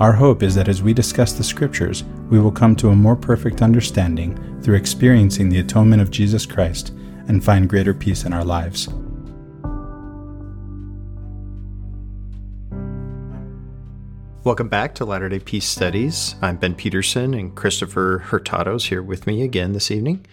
[0.00, 3.14] Our hope is that as we discuss the Scriptures, we will come to a more
[3.14, 6.90] perfect understanding through experiencing the atonement of Jesus Christ
[7.28, 8.88] and find greater peace in our lives.
[14.42, 16.34] Welcome back to Latter day Peace Studies.
[16.42, 20.26] I'm Ben Peterson, and Christopher Hurtado's here with me again this evening.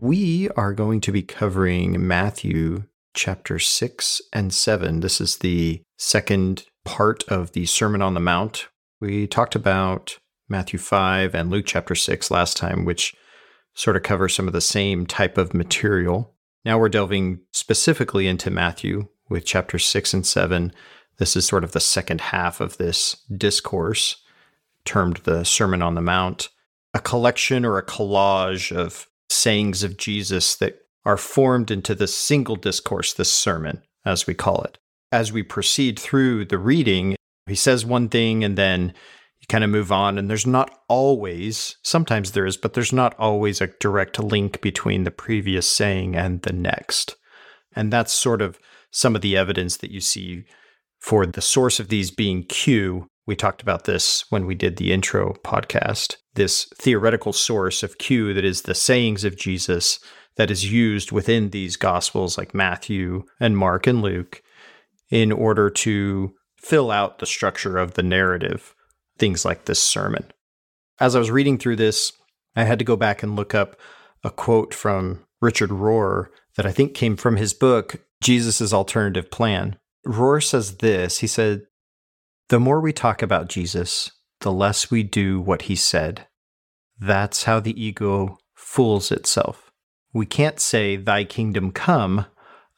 [0.00, 5.00] We are going to be covering Matthew chapter 6 and 7.
[5.00, 8.68] This is the second part of the Sermon on the Mount,
[9.00, 13.14] we talked about Matthew 5 and Luke chapter 6 last time, which
[13.74, 16.34] sort of cover some of the same type of material.
[16.64, 20.72] Now we're delving specifically into Matthew with chapter 6 and 7.
[21.18, 24.16] This is sort of the second half of this discourse,
[24.84, 26.48] termed the Sermon on the Mount,
[26.94, 32.56] a collection or a collage of sayings of Jesus that are formed into this single
[32.56, 34.78] discourse, this sermon, as we call it.
[35.12, 37.16] As we proceed through the reading,
[37.48, 38.94] he says one thing and then
[39.40, 40.18] you kind of move on.
[40.18, 45.04] And there's not always, sometimes there is, but there's not always a direct link between
[45.04, 47.16] the previous saying and the next.
[47.74, 48.58] And that's sort of
[48.90, 50.44] some of the evidence that you see
[50.98, 53.06] for the source of these being Q.
[53.26, 56.16] We talked about this when we did the intro podcast.
[56.34, 60.00] This theoretical source of Q that is the sayings of Jesus
[60.36, 64.40] that is used within these gospels like Matthew and Mark and Luke
[65.10, 66.34] in order to
[66.68, 68.74] fill out the structure of the narrative,
[69.18, 70.30] things like this sermon.
[71.00, 72.12] As I was reading through this,
[72.54, 73.80] I had to go back and look up
[74.22, 79.78] a quote from Richard Rohr that I think came from his book, Jesus' Alternative Plan.
[80.06, 81.62] Rohr says this He said,
[82.50, 84.10] The more we talk about Jesus,
[84.40, 86.26] the less we do what he said.
[87.00, 89.70] That's how the ego fools itself.
[90.12, 92.26] We can't say, Thy kingdom come,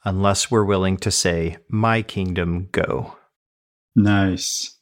[0.05, 3.17] unless we're willing to say, My kingdom go.
[3.95, 4.79] Nice.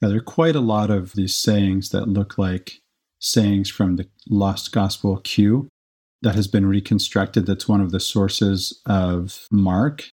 [0.00, 2.80] Yeah, there are quite a lot of these sayings that look like
[3.18, 5.68] sayings from the Lost Gospel Q
[6.22, 7.46] that has been reconstructed.
[7.46, 10.08] That's one of the sources of Mark.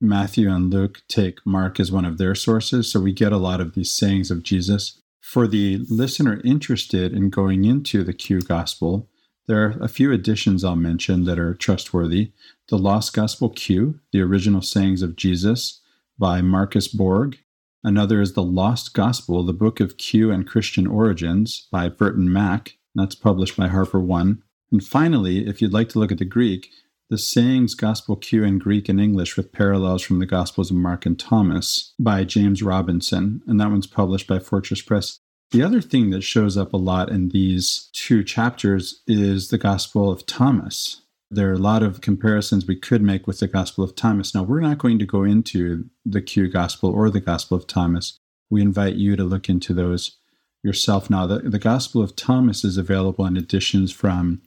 [0.00, 2.90] Matthew and Luke take Mark as one of their sources.
[2.90, 5.00] So we get a lot of these sayings of Jesus.
[5.22, 9.08] For the listener interested in going into the Q Gospel,
[9.46, 12.32] there are a few additions I'll mention that are trustworthy.
[12.68, 15.80] The Lost Gospel Q, the original sayings of Jesus,
[16.18, 17.38] by Marcus Borg.
[17.82, 22.76] Another is The Lost Gospel, the Book of Q and Christian Origins by Burton Mack.
[22.94, 24.42] That's published by Harper One.
[24.72, 26.70] And finally, if you'd like to look at the Greek,
[27.10, 31.04] the Sayings Gospel Q in Greek and English with parallels from the Gospels of Mark
[31.04, 33.42] and Thomas by James Robinson.
[33.46, 35.18] And that one's published by Fortress Press.
[35.50, 40.10] The other thing that shows up a lot in these two chapters is the Gospel
[40.10, 41.02] of Thomas.
[41.34, 44.34] There are a lot of comparisons we could make with the Gospel of Thomas.
[44.34, 48.20] Now, we're not going to go into the Q Gospel or the Gospel of Thomas.
[48.50, 50.16] We invite you to look into those
[50.62, 51.10] yourself.
[51.10, 54.42] Now, the, the Gospel of Thomas is available in editions from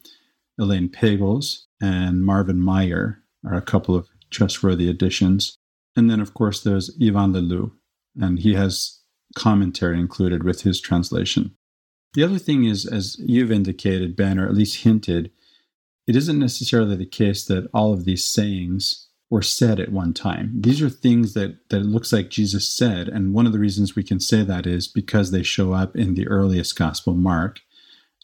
[0.57, 5.57] Elaine Pagels and Marvin Meyer, are a couple of trustworthy editions.
[5.97, 7.71] And then, of course, there's Ivan Leloup,
[8.19, 9.01] and he has
[9.35, 11.53] commentary included with his translation.
[12.13, 15.31] The other thing is, as you've indicated, Ben, or at least hinted,
[16.07, 20.53] it isn't necessarily the case that all of these sayings were said at one time.
[20.61, 23.09] These are things that, that it looks like Jesus said.
[23.09, 26.15] And one of the reasons we can say that is because they show up in
[26.15, 27.59] the earliest gospel, Mark,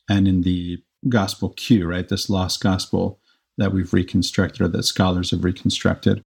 [0.10, 2.08] and in the gospel Q, right?
[2.08, 3.20] This lost gospel
[3.58, 6.22] that we've reconstructed or that scholars have reconstructed.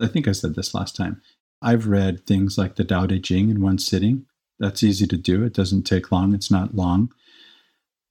[0.00, 1.20] I think I said this last time.
[1.60, 4.26] I've read things like the Tao Te Ching in one sitting.
[4.60, 5.42] That's easy to do.
[5.44, 6.34] It doesn't take long.
[6.34, 7.12] It's not long.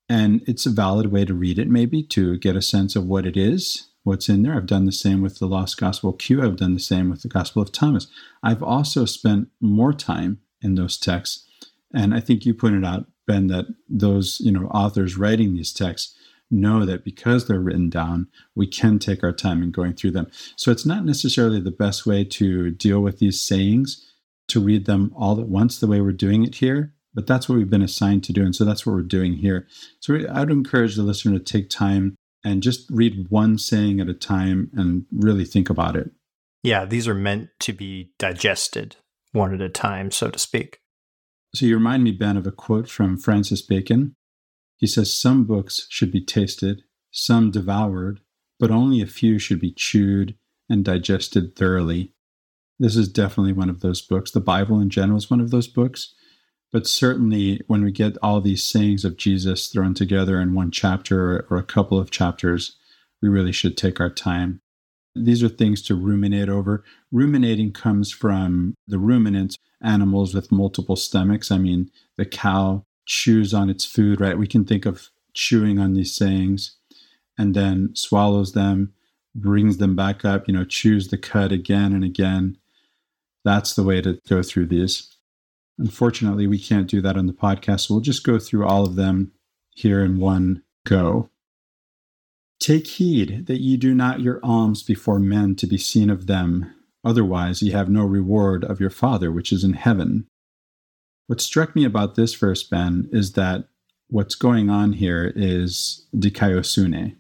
[0.10, 3.28] And it's a valid way to read it, maybe to get a sense of what
[3.28, 4.56] it is, what's in there.
[4.56, 6.42] I've done the same with the Lost Gospel Q.
[6.42, 8.08] I've done the same with the Gospel of Thomas.
[8.42, 11.46] I've also spent more time in those texts.
[11.94, 16.16] And I think you pointed out, Ben, that those you know authors writing these texts
[16.52, 20.28] know that because they're written down, we can take our time in going through them.
[20.56, 24.04] So it's not necessarily the best way to deal with these sayings
[24.48, 27.58] to read them all at once the way we're doing it here but that's what
[27.58, 28.46] we've been assigned to do.
[28.46, 29.68] And so that's what we're doing here.
[30.00, 34.08] So I would encourage the listener to take time and just read one saying at
[34.08, 36.12] a time and really think about it.
[36.64, 38.96] Yeah, these are meant to be digested
[39.34, 40.80] one at a time, so to speak.
[41.54, 44.16] So you remind me, Ben, of a quote from Francis Bacon.
[44.78, 48.22] He says some books should be tasted, some devoured,
[48.62, 50.36] but only a few should be chewed
[50.70, 52.14] and digested thoroughly.
[52.80, 54.32] This is definitely one of those books.
[54.32, 56.14] The Bible in general is one of those books.
[56.72, 61.46] But certainly, when we get all these sayings of Jesus thrown together in one chapter
[61.50, 62.76] or a couple of chapters,
[63.22, 64.62] we really should take our time.
[65.16, 66.84] These are things to ruminate over.
[67.12, 71.52] Ruminating comes from the ruminants, animals with multiple stomachs.
[71.52, 74.38] I mean, the cow chews on its food, right?
[74.38, 76.76] We can think of chewing on these sayings
[77.38, 78.94] and then swallows them,
[79.34, 82.58] brings them back up, you know, chews the cud again and again.
[83.44, 85.16] That's the way to go through these.
[85.80, 88.96] Unfortunately, we can't do that on the podcast, so we'll just go through all of
[88.96, 89.32] them
[89.74, 91.30] here in one go.
[92.60, 96.74] Take heed that ye do not your alms before men to be seen of them,
[97.06, 100.28] otherwise ye have no reward of your Father which is in heaven.
[101.28, 103.70] What struck me about this verse, Ben, is that
[104.10, 107.16] what's going on here is dikaiosune.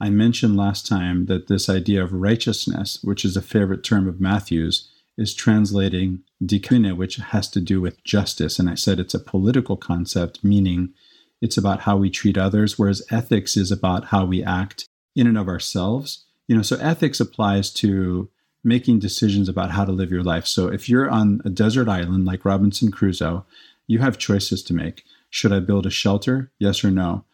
[0.00, 4.20] I mentioned last time that this idea of righteousness, which is a favorite term of
[4.20, 8.58] Matthew's, is translating dikaiosune, which has to do with justice.
[8.58, 10.92] And I said it's a political concept, meaning
[11.40, 15.38] it's about how we treat others, whereas ethics is about how we act in and
[15.38, 16.24] of ourselves.
[16.48, 18.28] You know, so ethics applies to
[18.62, 20.46] making decisions about how to live your life.
[20.46, 23.44] So if you're on a desert island like Robinson Crusoe,
[23.86, 25.04] you have choices to make.
[25.28, 26.50] Should I build a shelter?
[26.58, 27.24] Yes or no?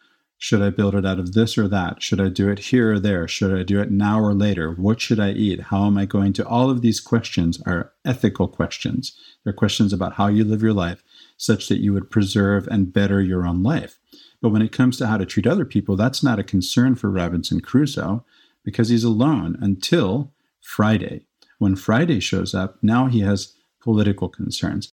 [0.43, 2.01] Should I build it out of this or that?
[2.01, 3.27] Should I do it here or there?
[3.27, 4.71] Should I do it now or later?
[4.71, 5.61] What should I eat?
[5.65, 6.47] How am I going to?
[6.47, 9.15] All of these questions are ethical questions.
[9.43, 11.03] They're questions about how you live your life
[11.37, 13.99] such that you would preserve and better your own life.
[14.41, 17.11] But when it comes to how to treat other people, that's not a concern for
[17.11, 18.25] Robinson Crusoe
[18.65, 21.27] because he's alone until Friday.
[21.59, 24.91] When Friday shows up, now he has political concerns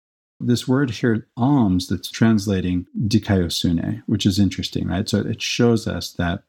[0.48, 5.07] this word here, alms, that's translating dikaiosune, which is interesting, right?
[5.07, 6.44] So it shows us that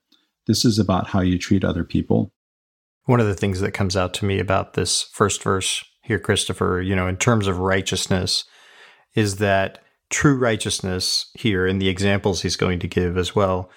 [0.47, 2.33] this is about how you treat other people.
[3.05, 6.83] One of the things that comes out to me about this first verse here, Christopher,
[6.83, 8.45] you know, in terms of righteousness,
[9.15, 9.79] is that
[10.11, 13.71] true righteousness here, in the examples he's going to give as well,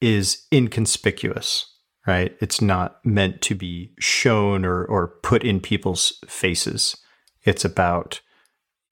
[0.00, 1.66] is inconspicuous,
[2.06, 2.36] right?
[2.40, 6.96] It's not meant to be shown or, or put in people's faces.
[7.44, 8.20] It's about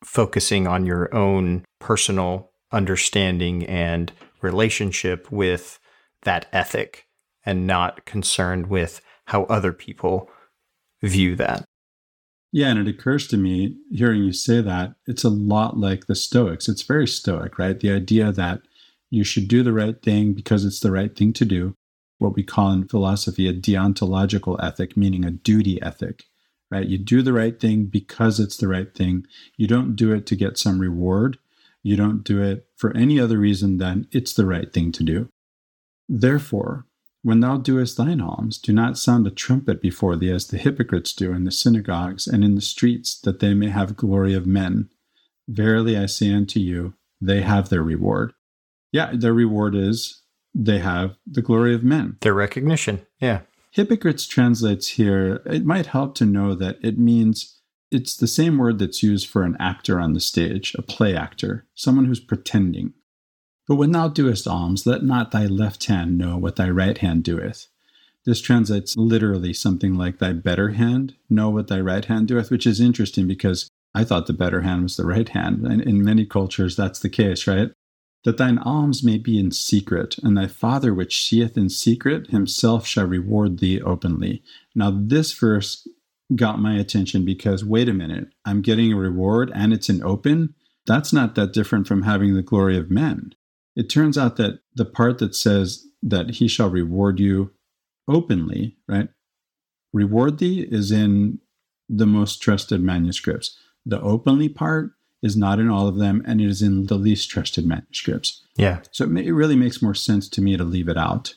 [0.05, 4.13] focusing on your own personal understanding and
[4.43, 5.79] relationship with
[6.23, 7.07] that ethic
[7.45, 10.31] and not concerned with how other people
[11.03, 11.65] view that.
[12.53, 16.17] Yeah, and it occurs to me hearing you say that, it's a lot like the
[16.17, 16.69] Stoics.
[16.69, 17.79] It's very Stoic, right?
[17.79, 18.63] The idea that
[19.09, 21.75] you should do the right thing because it's the right thing to do,
[22.19, 26.25] what we call in philosophy a deontological ethic, meaning a duty ethic
[26.71, 26.87] right?
[26.87, 29.27] You do the right thing because it's the right thing.
[29.57, 31.39] You don't do it to get some reward.
[31.83, 35.29] You don't do it for any other reason than it's the right thing to do.
[36.09, 36.87] Therefore,
[37.23, 41.13] when thou doest thine alms, do not sound a trumpet before thee as the hypocrites
[41.13, 44.89] do in the synagogues and in the streets, that they may have glory of men.
[45.49, 48.33] Verily I say unto you, they have their reward.
[48.93, 50.23] Yeah, their reward is
[50.55, 52.17] they have the glory of men.
[52.21, 53.07] Their recognition.
[53.21, 53.41] Yeah.
[53.73, 58.79] Hypocrites translates here, it might help to know that it means it's the same word
[58.79, 62.95] that's used for an actor on the stage, a play actor, someone who's pretending.
[63.69, 67.23] But when thou doest alms, let not thy left hand know what thy right hand
[67.23, 67.69] doeth.
[68.25, 72.67] This translates literally something like thy better hand know what thy right hand doeth, which
[72.67, 75.67] is interesting because I thought the better hand was the right hand.
[75.67, 77.71] And in many cultures, that's the case, right?
[78.25, 82.87] That thine alms may be in secret, and thy Father which seeth in secret himself
[82.87, 84.43] shall reward thee openly.
[84.75, 85.87] Now, this verse
[86.37, 90.55] got my attention because wait a minute, I'm getting a reward and it's in open.
[90.87, 93.35] That's not that different from having the glory of men.
[93.75, 97.53] It turns out that the part that says that he shall reward you
[98.09, 99.09] openly, right?
[99.93, 101.39] Reward thee is in
[101.89, 103.57] the most trusted manuscripts.
[103.85, 107.31] The openly part is not in all of them, and it is in the least
[107.31, 108.43] trusted manuscripts.
[108.57, 108.81] Yeah.
[108.91, 111.35] So it, may, it really makes more sense to me to leave it out.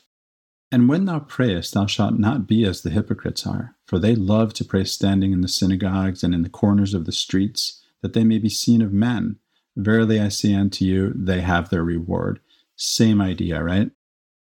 [0.72, 4.54] And when thou prayest, thou shalt not be as the hypocrites are, for they love
[4.54, 8.24] to pray standing in the synagogues and in the corners of the streets, that they
[8.24, 9.36] may be seen of men.
[9.76, 12.40] Verily I say unto you, they have their reward.
[12.76, 13.90] Same idea, right?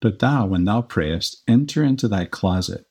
[0.01, 2.86] But thou, when thou prayest, enter into thy closet,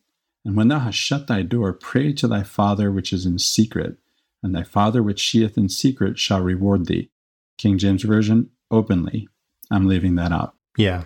[0.45, 3.99] and when thou hast shut thy door, pray to thy Father which is in secret
[4.43, 7.11] and thy Father which seeth in secret shall reward thee.
[7.57, 9.29] King James Version, openly.
[9.71, 10.55] I'm leaving that out.
[10.77, 11.05] Yeah.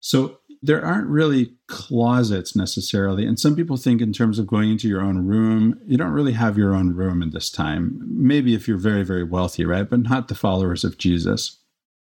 [0.00, 3.26] So there aren't really closets necessarily.
[3.26, 6.32] And some people think in terms of going into your own room, you don't really
[6.32, 8.00] have your own room in this time.
[8.06, 9.88] Maybe if you're very, very wealthy, right?
[9.88, 11.58] But not the followers of Jesus.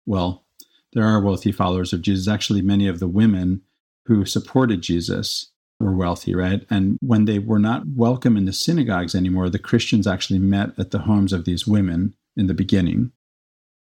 [0.07, 0.47] Well,
[0.95, 2.27] there are wealthy followers of Jesus.
[2.27, 3.61] Actually, many of the women
[4.07, 5.51] who supported Jesus
[5.81, 6.67] were wealthy, right?
[6.71, 10.91] And when they were not welcome in the synagogues anymore, the Christians actually met at
[10.91, 13.13] the homes of these women in the beginning.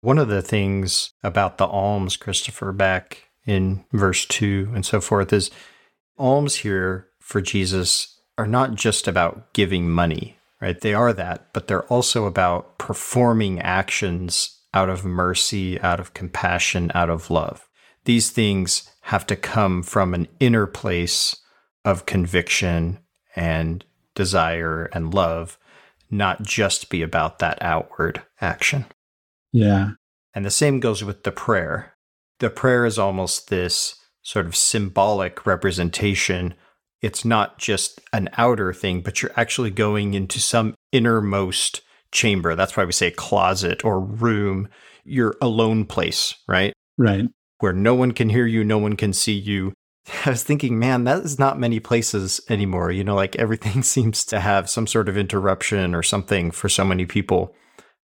[0.01, 5.33] One of the things about the alms, Christopher, back in verse 2 and so forth,
[5.33, 5.51] is
[6.19, 10.81] alms here for Jesus are not just about giving money, right?
[10.81, 16.93] They are that, but they're also about performing actions out of mercy, out of compassion,
[16.95, 17.69] out of love.
[18.05, 21.37] These things have to come from an inner place
[21.87, 22.99] of conviction
[23.37, 25.57] and desire and love,
[26.11, 28.85] not just be about that outward action.
[29.53, 29.91] Yeah.
[30.35, 31.95] And the same goes with the prayer.
[32.41, 36.55] The prayer is almost this sort of symbolic representation.
[37.01, 42.57] It's not just an outer thing, but you're actually going into some innermost chamber.
[42.57, 44.69] That's why we say closet or room,
[45.05, 46.73] your alone place, right?
[46.99, 47.27] Right.
[47.59, 49.73] Where no one can hear you, no one can see you.
[50.25, 52.93] I was thinking, man, that is not many places anymore.
[52.93, 56.85] You know, like everything seems to have some sort of interruption or something for so
[56.85, 57.55] many people.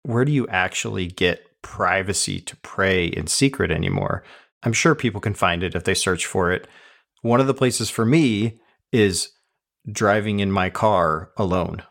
[0.02, 4.22] Where do you actually get privacy to pray in secret anymore?
[4.62, 6.66] I'm sure people can find it if they search for it.
[7.22, 8.58] One of the places for me
[8.92, 9.32] is
[9.90, 11.82] driving in my car alone.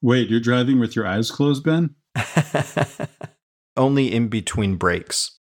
[0.00, 1.94] Wait, you're driving with your eyes closed, Ben?
[3.76, 5.38] Only in between breaks.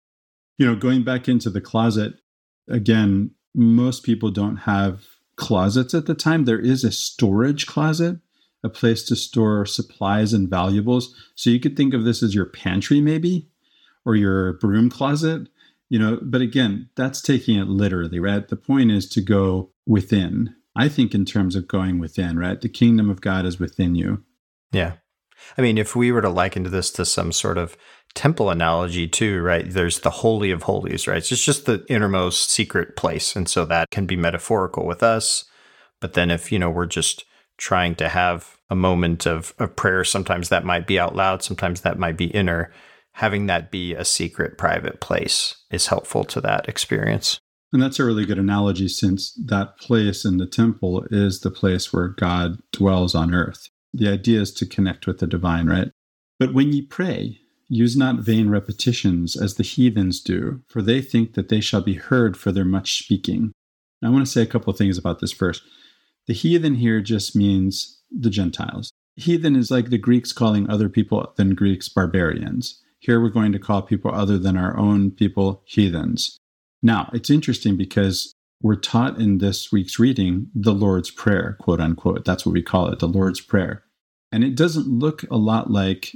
[0.57, 2.13] You know, going back into the closet,
[2.69, 5.05] again, most people don't have
[5.35, 6.45] closets at the time.
[6.45, 8.19] There is a storage closet,
[8.63, 11.15] a place to store supplies and valuables.
[11.35, 13.47] So you could think of this as your pantry, maybe,
[14.05, 15.47] or your broom closet.
[15.89, 18.47] You know, but again, that's taking it literally, right?
[18.47, 20.55] The point is to go within.
[20.75, 22.61] I think in terms of going within, right?
[22.61, 24.23] The kingdom of God is within you.
[24.71, 24.93] Yeah.
[25.57, 27.77] I mean, if we were to liken this to some sort of
[28.13, 29.69] temple analogy too, right?
[29.69, 31.17] There's the holy of holies, right?
[31.17, 33.35] It's just, just the innermost secret place.
[33.35, 35.45] And so that can be metaphorical with us.
[35.99, 37.25] But then if, you know, we're just
[37.57, 41.81] trying to have a moment of, of prayer, sometimes that might be out loud, sometimes
[41.81, 42.71] that might be inner.
[43.13, 47.39] Having that be a secret, private place is helpful to that experience.
[47.73, 51.93] And that's a really good analogy since that place in the temple is the place
[51.93, 53.69] where God dwells on earth.
[53.93, 55.91] The idea is to connect with the divine, right?
[56.39, 61.33] But when ye pray, use not vain repetitions as the heathens do, for they think
[61.33, 63.51] that they shall be heard for their much speaking.
[64.01, 65.63] Now, I want to say a couple of things about this first.
[66.27, 68.91] The heathen here just means the Gentiles.
[69.15, 72.81] Heathen is like the Greeks calling other people than Greeks barbarians.
[72.99, 76.37] Here we're going to call people other than our own people heathens.
[76.81, 82.25] Now, it's interesting because we're taught in this week's reading the Lord's Prayer, quote unquote.
[82.25, 83.83] That's what we call it, the Lord's Prayer.
[84.31, 86.15] And it doesn't look a lot like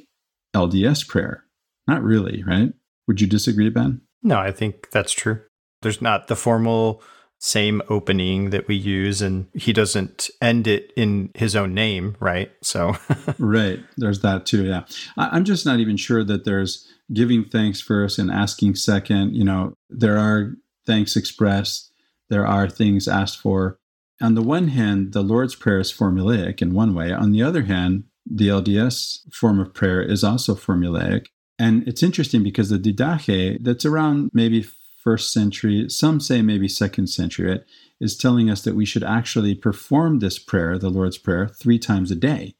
[0.55, 1.43] LDS prayer.
[1.87, 2.73] Not really, right?
[3.07, 4.01] Would you disagree, Ben?
[4.23, 5.41] No, I think that's true.
[5.81, 7.03] There's not the formal
[7.39, 12.51] same opening that we use, and he doesn't end it in his own name, right?
[12.63, 12.95] So,
[13.39, 13.79] right.
[13.97, 14.65] There's that too.
[14.65, 14.85] Yeah.
[15.17, 19.35] I'm just not even sure that there's giving thanks first and asking second.
[19.35, 20.53] You know, there are
[20.87, 21.91] thanks expressed
[22.29, 23.79] there are things asked for.
[24.21, 27.11] On the one hand, the Lord's Prayer is formulaic in one way.
[27.11, 31.27] On the other hand, the LDS form of prayer is also formulaic.
[31.59, 34.65] And it's interesting because the Didache, that's around maybe
[35.03, 37.63] first century, some say maybe second century, right,
[38.01, 42.11] is telling us that we should actually perform this prayer, the Lord's Prayer, three times
[42.11, 42.55] a day.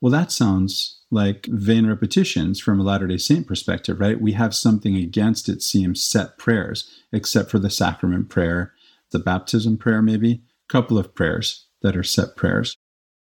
[0.00, 4.20] Well, that sounds like vain repetitions from a Latter day Saint perspective, right?
[4.20, 8.72] We have something against, it seems, set prayers, except for the sacrament prayer
[9.12, 12.76] the baptism prayer, maybe, a couple of prayers that are set prayers.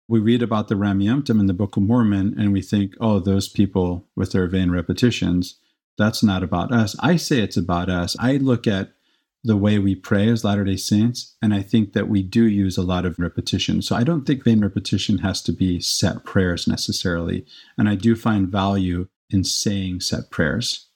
[0.09, 3.49] We read about the Rameumptom in the Book of Mormon and we think, oh, those
[3.49, 5.59] people with their vain repetitions,
[5.97, 6.97] that's not about us.
[7.00, 8.17] I say it's about us.
[8.19, 8.93] I look at
[9.45, 12.79] the way we pray as Latter day Saints, and I think that we do use
[12.79, 13.83] a lot of repetition.
[13.83, 17.45] So I don't think vain repetition has to be set prayers necessarily.
[17.76, 20.88] And I do find value in saying set prayers.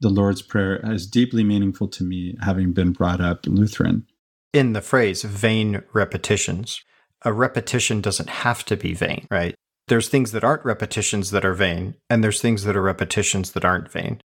[0.00, 4.06] The Lord's Prayer is deeply meaningful to me, having been brought up Lutheran
[4.52, 6.82] in the phrase vain repetitions.
[7.22, 9.54] A repetition doesn't have to be vain, right?
[9.88, 13.64] There's things that aren't repetitions that are vain, and there's things that are repetitions that
[13.64, 14.20] aren't vain.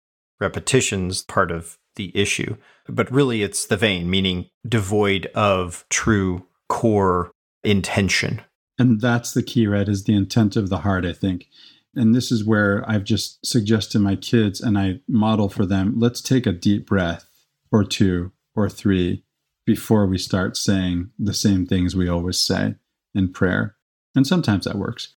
[0.41, 2.57] Repetitions part of the issue,
[2.88, 7.31] but really it's the vain, meaning devoid of true core
[7.62, 8.41] intention.
[8.79, 9.88] And that's the key, right?
[9.88, 11.49] Is the intent of the heart, I think.
[11.95, 16.23] And this is where I've just suggested my kids and I model for them let's
[16.23, 17.29] take a deep breath
[17.71, 19.25] or two or three
[19.64, 22.75] before we start saying the same things we always say
[23.14, 23.76] in prayer.
[24.14, 25.14] And sometimes that works.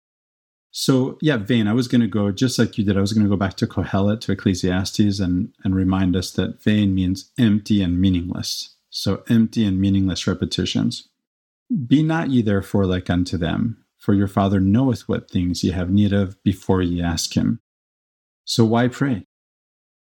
[0.78, 1.68] So yeah, vain.
[1.68, 2.98] I was going to go just like you did.
[2.98, 6.62] I was going to go back to Kohelet to Ecclesiastes and and remind us that
[6.62, 8.76] vain means empty and meaningless.
[8.90, 11.08] So empty and meaningless repetitions.
[11.88, 15.90] Be not ye therefore like unto them, for your Father knoweth what things ye have
[15.90, 17.62] need of before ye ask him.
[18.44, 19.26] So why pray?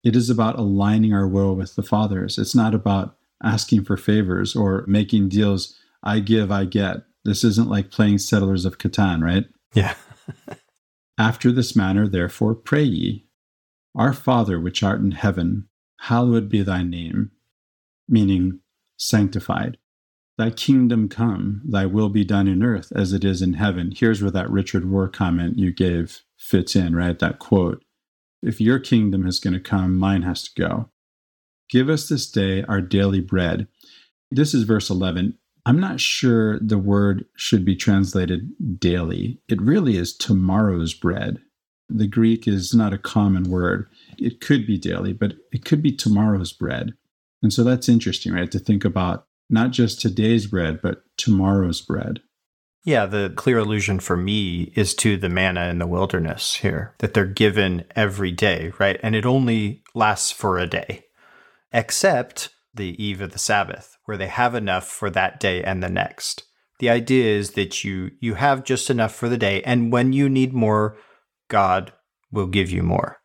[0.04, 2.38] It is about aligning our will with the Father's.
[2.38, 5.78] It's not about asking for favors or making deals.
[6.04, 7.04] I give, I get.
[7.24, 9.46] This isn't like playing Settlers of Catan, right?
[9.74, 9.96] Yeah.
[11.18, 13.26] After this manner, therefore, pray ye
[13.96, 15.68] Our Father which art in heaven,
[16.02, 17.32] hallowed be thy name,
[18.08, 18.60] meaning
[18.98, 19.78] sanctified.
[20.38, 23.94] Thy kingdom come, thy will be done in earth as it is in heaven.
[23.96, 27.20] Here's where that Richard Rohr comment you gave fits in, right?
[27.20, 27.84] That quote.
[28.42, 30.90] If your kingdom is going to come, mine has to go.
[31.72, 33.68] Give us this day our daily bread.
[34.30, 35.38] This is verse 11.
[35.66, 39.40] I'm not sure the word should be translated daily.
[39.48, 41.40] It really is tomorrow's bread.
[41.88, 43.88] The Greek is not a common word.
[44.18, 46.94] It could be daily, but it could be tomorrow's bread.
[47.42, 48.52] And so that's interesting, right?
[48.52, 52.20] To think about not just today's bread, but tomorrow's bread.
[52.84, 57.14] Yeah, the clear allusion for me is to the manna in the wilderness here, that
[57.14, 59.00] they're given every day, right?
[59.04, 61.04] And it only lasts for a day,
[61.72, 65.90] except the eve of the Sabbath, where they have enough for that day and the
[65.90, 66.44] next.
[66.80, 70.30] The idea is that you you have just enough for the day, and when you
[70.30, 70.98] need more,
[71.48, 71.94] God
[72.32, 73.18] will give you more.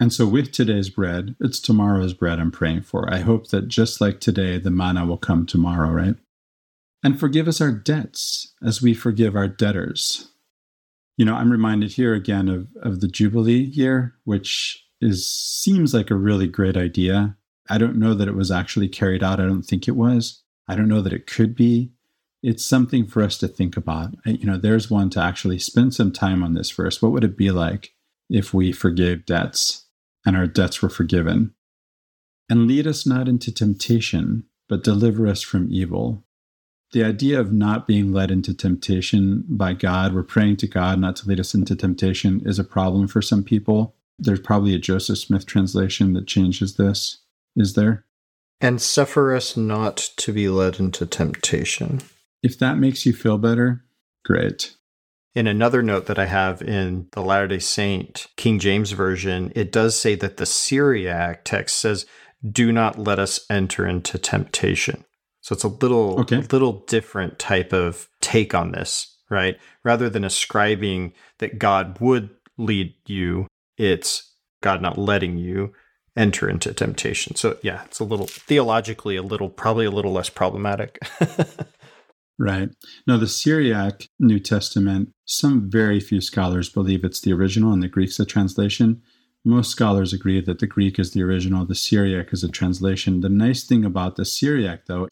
[0.00, 3.12] And so, with today's bread, it's tomorrow's bread I'm praying for.
[3.12, 6.16] I hope that just like today, the manna will come tomorrow, right?
[7.04, 10.32] And forgive us our debts as we forgive our debtors.
[11.16, 16.10] You know, I'm reminded here again of, of the Jubilee year, which is seems like
[16.10, 17.36] a really great idea.
[17.68, 19.40] I don't know that it was actually carried out.
[19.40, 20.42] I don't think it was.
[20.68, 21.92] I don't know that it could be.
[22.42, 24.14] It's something for us to think about.
[24.24, 27.00] You know, there's one to actually spend some time on this verse.
[27.00, 27.94] What would it be like
[28.28, 29.86] if we forgave debts
[30.26, 31.54] and our debts were forgiven?
[32.50, 36.24] And lead us not into temptation, but deliver us from evil.
[36.92, 41.16] The idea of not being led into temptation by God, we're praying to God not
[41.16, 43.94] to lead us into temptation, is a problem for some people.
[44.18, 47.21] There's probably a Joseph Smith translation that changes this
[47.56, 48.04] is there.
[48.60, 52.00] And suffer us not to be led into temptation.
[52.42, 53.84] If that makes you feel better,
[54.24, 54.76] great.
[55.34, 59.72] In another note that I have in the Latter day Saint King James Version, it
[59.72, 62.06] does say that the Syriac text says,
[62.48, 65.04] Do not let us enter into temptation.
[65.40, 66.36] So it's a little, okay.
[66.36, 69.56] a little different type of take on this, right?
[69.82, 75.72] Rather than ascribing that God would lead you, it's God not letting you
[76.16, 77.34] enter into temptation.
[77.36, 80.98] So yeah, it's a little theologically a little probably a little less problematic.
[82.38, 82.70] right.
[83.06, 87.88] Now the Syriac New Testament, some very few scholars believe it's the original and the
[87.88, 89.02] Greek's a translation.
[89.44, 93.20] Most scholars agree that the Greek is the original, the Syriac is a translation.
[93.20, 95.08] The nice thing about the Syriac though,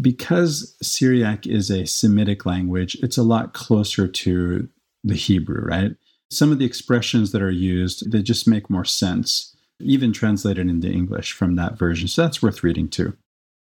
[0.00, 4.68] because Syriac is a Semitic language, it's a lot closer to
[5.04, 5.92] the Hebrew, right?
[6.30, 10.90] Some of the expressions that are used, they just make more sense even translated into
[10.90, 12.08] English from that version.
[12.08, 13.16] So that's worth reading too.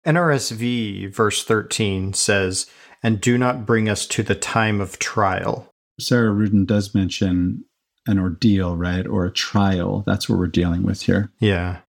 [0.06, 2.66] NRSV, verse 13 says,
[3.02, 5.72] And do not bring us to the time of trial.
[6.00, 7.64] Sarah Ruden does mention
[8.06, 9.06] an ordeal, right?
[9.06, 10.02] Or a trial.
[10.06, 11.30] That's what we're dealing with here.
[11.38, 11.80] Yeah.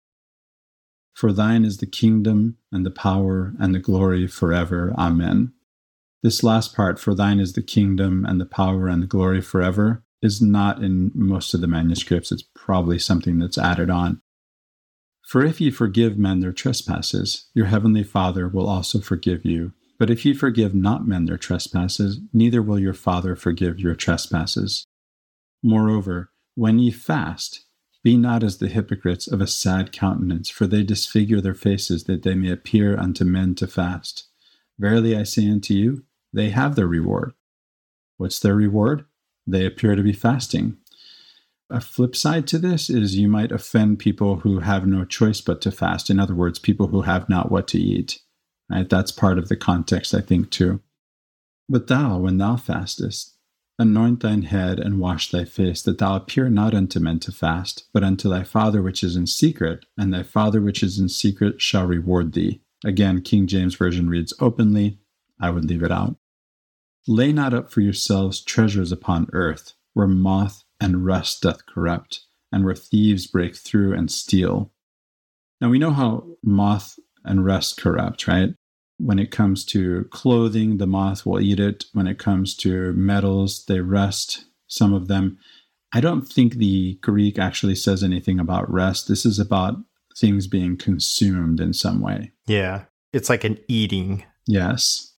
[1.14, 4.94] For thine is the kingdom and the power and the glory forever.
[4.98, 5.52] Amen.
[6.22, 10.04] This last part, for thine is the kingdom and the power and the glory forever,
[10.22, 12.30] is not in most of the manuscripts.
[12.30, 14.22] It's probably something that's added on.
[15.26, 19.72] For if ye forgive men their trespasses, your heavenly Father will also forgive you.
[19.98, 24.86] But if ye forgive not men their trespasses, neither will your Father forgive your trespasses.
[25.62, 27.64] Moreover, when ye fast,
[28.02, 32.24] be not as the hypocrites of a sad countenance, for they disfigure their faces that
[32.24, 34.28] they may appear unto men to fast.
[34.78, 37.32] Verily I say unto you, they have their reward.
[38.16, 39.04] What's their reward?
[39.46, 40.76] They appear to be fasting.
[41.70, 45.62] A flip side to this is you might offend people who have no choice but
[45.62, 46.10] to fast.
[46.10, 48.20] In other words, people who have not what to eat.
[48.70, 48.88] Right?
[48.88, 50.80] That's part of the context, I think, too.
[51.68, 53.36] But thou, when thou fastest,
[53.78, 57.84] anoint thine head and wash thy face, that thou appear not unto men to fast,
[57.94, 61.62] but unto thy Father which is in secret, and thy Father which is in secret
[61.62, 62.60] shall reward thee.
[62.84, 64.98] Again, King James Version reads openly.
[65.40, 66.16] I would leave it out.
[67.06, 72.20] Lay not up for yourselves treasures upon earth, where moth and rust doth corrupt,
[72.52, 74.72] and where thieves break through and steal.
[75.60, 78.54] Now we know how moth and rust corrupt, right?
[78.98, 81.86] When it comes to clothing, the moth will eat it.
[81.92, 84.44] When it comes to metals, they rust.
[84.72, 85.38] some of them.
[85.92, 89.06] I don't think the Greek actually says anything about rest.
[89.08, 89.76] This is about
[90.16, 92.32] things being consumed in some way.
[92.46, 92.84] Yeah.
[93.12, 94.24] It's like an eating.
[94.46, 95.11] Yes.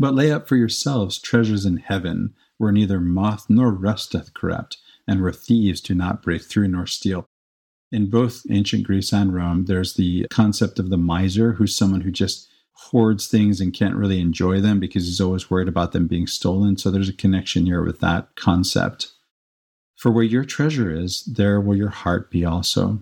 [0.00, 4.78] But lay up for yourselves treasures in heaven, where neither moth nor rust doth corrupt,
[5.06, 7.26] and where thieves do not break through nor steal.
[7.92, 12.10] In both ancient Greece and Rome, there's the concept of the miser, who's someone who
[12.10, 16.26] just hoards things and can't really enjoy them because he's always worried about them being
[16.26, 16.78] stolen.
[16.78, 19.12] So there's a connection here with that concept.
[19.96, 23.00] For where your treasure is, there will your heart be also.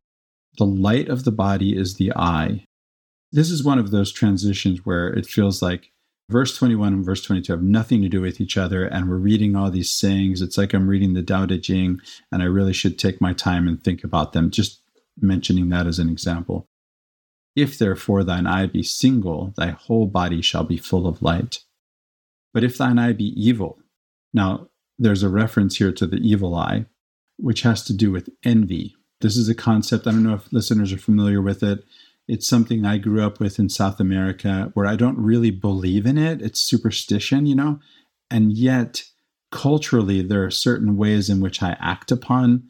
[0.57, 2.65] The light of the body is the eye.
[3.31, 5.93] This is one of those transitions where it feels like
[6.29, 9.57] verse 21 and verse 22 have nothing to do with each other, and we're reading
[9.57, 10.43] all these sayings.
[10.43, 13.67] It's like I'm reading the Tao Te Ching, and I really should take my time
[13.67, 14.83] and think about them, just
[15.21, 16.67] mentioning that as an example.
[17.57, 21.65] If therefore thine eye be single, thy whole body shall be full of light.
[22.55, 23.79] But if thine eye be evil,
[24.33, 26.87] now there's a reference here to the evil eye,
[27.37, 28.95] which has to do with envy.
[29.21, 31.85] This is a concept, I don't know if listeners are familiar with it.
[32.29, 36.19] It's something I grew up with in South America where I don't really believe in
[36.19, 36.43] it.
[36.43, 37.81] It's superstition, you know?
[38.31, 39.05] And yet,
[39.51, 42.65] culturally, there are certain ways in which I act upon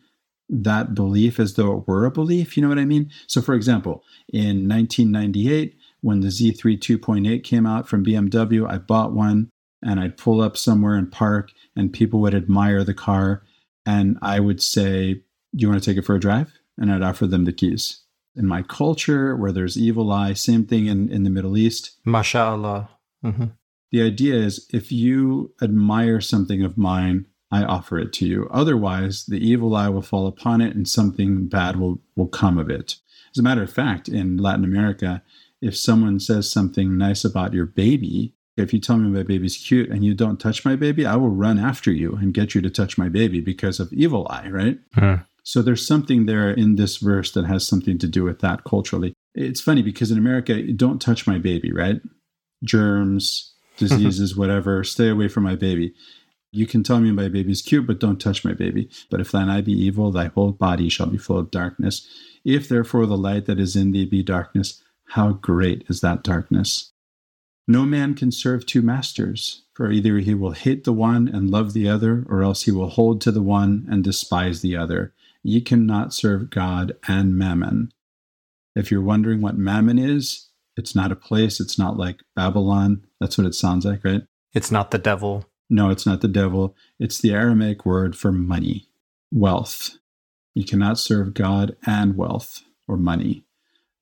[0.48, 2.56] that belief as though it were a belief.
[2.56, 3.10] You know what I mean?
[3.26, 9.12] So, for example, in 1998, when the Z3 2.8 came out from BMW, I bought
[9.12, 9.50] one
[9.82, 13.42] and I'd pull up somewhere and park, and people would admire the car.
[13.86, 16.52] And I would say, you want to take it for a drive?
[16.76, 18.00] And I'd offer them the keys.
[18.38, 21.96] In my culture, where there's evil eye, same thing in, in the Middle East.
[22.06, 22.88] MashaAllah.
[23.24, 23.46] Mm-hmm.
[23.90, 28.48] The idea is if you admire something of mine, I offer it to you.
[28.50, 32.70] Otherwise, the evil eye will fall upon it and something bad will, will come of
[32.70, 32.96] it.
[33.34, 35.22] As a matter of fact, in Latin America,
[35.60, 39.88] if someone says something nice about your baby, if you tell me my baby's cute
[39.88, 42.70] and you don't touch my baby, I will run after you and get you to
[42.70, 44.78] touch my baby because of evil eye, right?
[44.94, 45.14] Hmm.
[45.48, 49.14] So there's something there in this verse that has something to do with that culturally.
[49.34, 52.02] It's funny because in America, don't touch my baby, right?
[52.62, 55.94] Germs, diseases, whatever, stay away from my baby.
[56.52, 58.90] You can tell me my baby's cute, but don't touch my baby.
[59.10, 62.06] But if thine eye be evil, thy whole body shall be full of darkness.
[62.44, 64.82] If therefore the light that is in thee be darkness,
[65.12, 66.92] how great is that darkness?
[67.66, 71.72] No man can serve two masters, for either he will hate the one and love
[71.72, 75.14] the other, or else he will hold to the one and despise the other.
[75.48, 77.90] Ye cannot serve God and mammon.
[78.76, 83.06] If you're wondering what mammon is, it's not a place, it's not like Babylon.
[83.18, 84.20] That's what it sounds like, right?
[84.52, 85.46] It's not the devil.
[85.70, 86.76] No, it's not the devil.
[87.00, 88.90] It's the Aramaic word for money,
[89.32, 89.96] wealth.
[90.54, 93.46] You cannot serve God and wealth or money.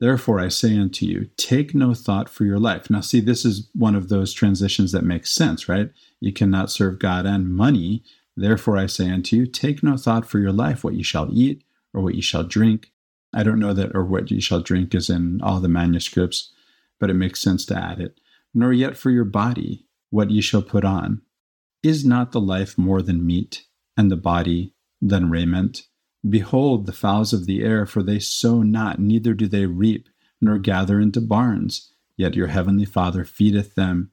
[0.01, 2.91] Therefore, I say unto you, take no thought for your life.
[2.91, 5.91] Now, see, this is one of those transitions that makes sense, right?
[6.19, 8.03] You cannot serve God and money.
[8.37, 11.63] Therefore, I say unto you, take no thought for your life, what you shall eat
[11.97, 12.93] or what you shall drink.
[13.33, 16.53] I don't know that, or what you shall drink is in all the manuscripts,
[17.01, 18.21] but it makes sense to add it.
[18.55, 21.23] Nor yet for your body, what you shall put on.
[21.83, 23.65] Is not the life more than meat,
[23.97, 25.83] and the body than raiment?
[26.29, 30.09] Behold the fowls of the air, for they sow not, neither do they reap,
[30.41, 34.11] nor gather into barns, yet your heavenly Father feedeth them.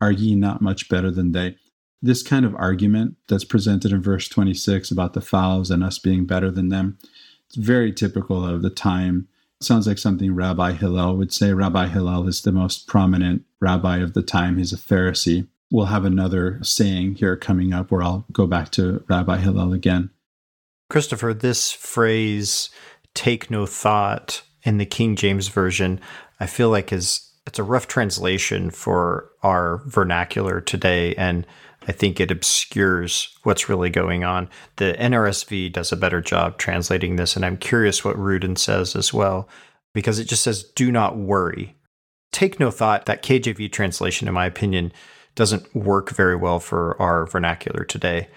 [0.00, 1.56] Are ye not much better than they?
[2.02, 6.24] This kind of argument that's presented in verse 26 about the fowls and us being
[6.24, 6.98] better than them,
[7.46, 9.28] it's very typical of the time.
[9.60, 11.52] It sounds like something Rabbi Hillel would say.
[11.52, 14.56] Rabbi Hillel is the most prominent rabbi of the time.
[14.56, 19.04] He's a Pharisee we'll have another saying here coming up where I'll go back to
[19.08, 20.10] Rabbi Hillel again.
[20.88, 22.70] Christopher, this phrase,
[23.14, 26.00] take no thought, in the King James Version,
[26.38, 31.14] I feel like is it's a rough translation for our vernacular today.
[31.14, 31.46] And
[31.88, 34.48] I think it obscures what's really going on.
[34.76, 39.14] The NRSV does a better job translating this, and I'm curious what Ruden says as
[39.14, 39.48] well,
[39.94, 41.76] because it just says, do not worry.
[42.32, 43.06] Take no thought.
[43.06, 44.92] That KJV translation, in my opinion,
[45.34, 48.28] doesn't work very well for our vernacular today.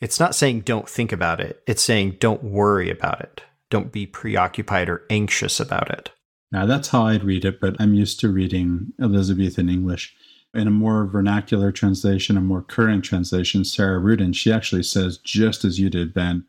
[0.00, 3.42] It's not saying don't think about it, it's saying don't worry about it.
[3.70, 6.10] Don't be preoccupied or anxious about it.
[6.52, 10.14] Now, that's how I'd read it, but I'm used to reading Elizabethan English.
[10.52, 15.64] In a more vernacular translation, a more current translation, Sarah Ruden, she actually says, just
[15.64, 16.44] as you did, Ben,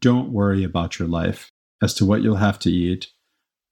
[0.00, 3.08] don't worry about your life as to what you'll have to eat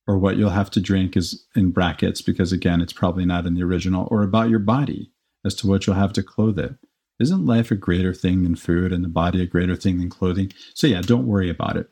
[0.06, 3.54] or what you'll have to drink is in brackets because again it's probably not in
[3.54, 5.10] the original or about your body
[5.44, 6.74] as to what you'll have to clothe it.
[7.20, 10.52] Isn't life a greater thing than food and the body a greater thing than clothing?
[10.74, 11.88] So, yeah, don't worry about it.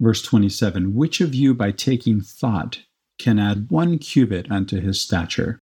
[0.00, 2.80] Verse 27 Which of you, by taking thought,
[3.18, 5.58] can add one cubit unto his stature?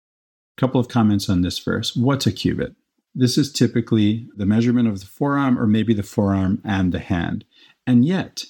[0.56, 1.96] Couple of comments on this verse.
[1.96, 2.74] What's a cubit?
[3.14, 7.44] This is typically the measurement of the forearm or maybe the forearm and the hand.
[7.86, 8.44] And yet,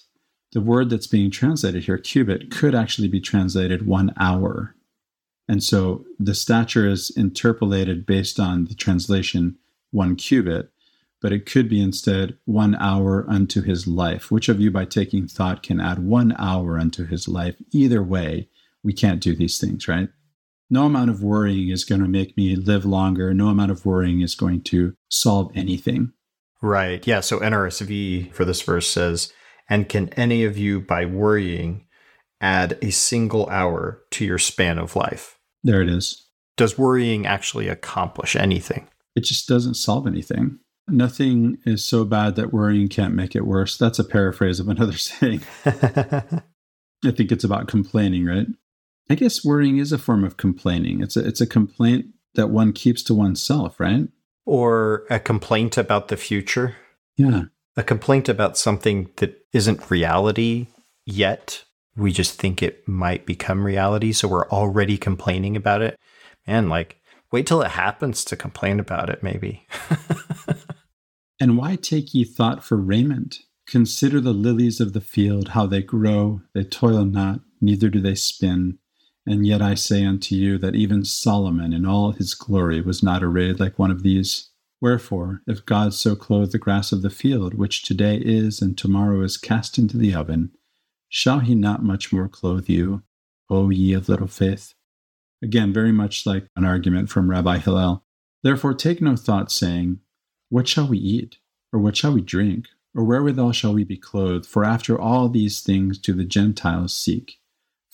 [0.52, 4.74] the word that's being translated here, cubit, could actually be translated one hour.
[5.48, 9.56] And so the stature is interpolated based on the translation
[9.90, 10.70] one cubit,
[11.20, 14.30] but it could be instead one hour unto his life.
[14.30, 17.56] Which of you, by taking thought, can add one hour unto his life?
[17.72, 18.48] Either way,
[18.82, 20.08] we can't do these things, right?
[20.74, 23.32] No amount of worrying is going to make me live longer.
[23.32, 26.12] No amount of worrying is going to solve anything.
[26.60, 27.06] Right.
[27.06, 27.20] Yeah.
[27.20, 29.32] So NRSV for this verse says,
[29.70, 31.87] And can any of you, by worrying,
[32.40, 35.38] add a single hour to your span of life?
[35.62, 36.26] There it is.
[36.56, 38.88] Does worrying actually accomplish anything?
[39.14, 40.58] It just doesn't solve anything.
[40.88, 43.78] Nothing is so bad that worrying can't make it worse.
[43.78, 45.42] That's a paraphrase of another saying.
[45.64, 48.48] I think it's about complaining, right?
[49.10, 51.02] I guess worrying is a form of complaining.
[51.02, 54.08] It's a it's a complaint that one keeps to oneself, right?
[54.46, 56.76] Or a complaint about the future.
[57.16, 57.44] Yeah.
[57.76, 60.68] A complaint about something that isn't reality
[61.04, 61.64] yet.
[61.96, 65.98] We just think it might become reality, so we're already complaining about it.
[66.46, 69.66] And like wait till it happens to complain about it maybe.
[71.40, 73.40] and why take ye thought for raiment?
[73.66, 78.14] Consider the lilies of the field, how they grow, they toil not, neither do they
[78.14, 78.78] spin.
[79.26, 83.22] And yet I say unto you that even Solomon in all his glory was not
[83.22, 84.50] arrayed like one of these.
[84.80, 89.22] Wherefore, if God so clothe the grass of the field, which today is and tomorrow
[89.22, 90.50] is cast into the oven,
[91.08, 93.02] shall he not much more clothe you,
[93.48, 94.74] O ye of little faith?
[95.42, 98.04] Again, very much like an argument from Rabbi Hillel.
[98.42, 100.00] Therefore, take no thought, saying,
[100.50, 101.38] What shall we eat?
[101.72, 102.66] Or what shall we drink?
[102.94, 104.46] Or wherewithal shall we be clothed?
[104.46, 107.38] For after all these things do the Gentiles seek.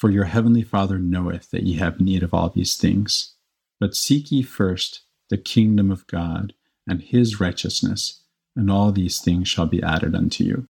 [0.00, 3.34] For your heavenly Father knoweth that ye have need of all these things.
[3.78, 6.54] But seek ye first the kingdom of God
[6.88, 8.22] and his righteousness,
[8.56, 10.66] and all these things shall be added unto you.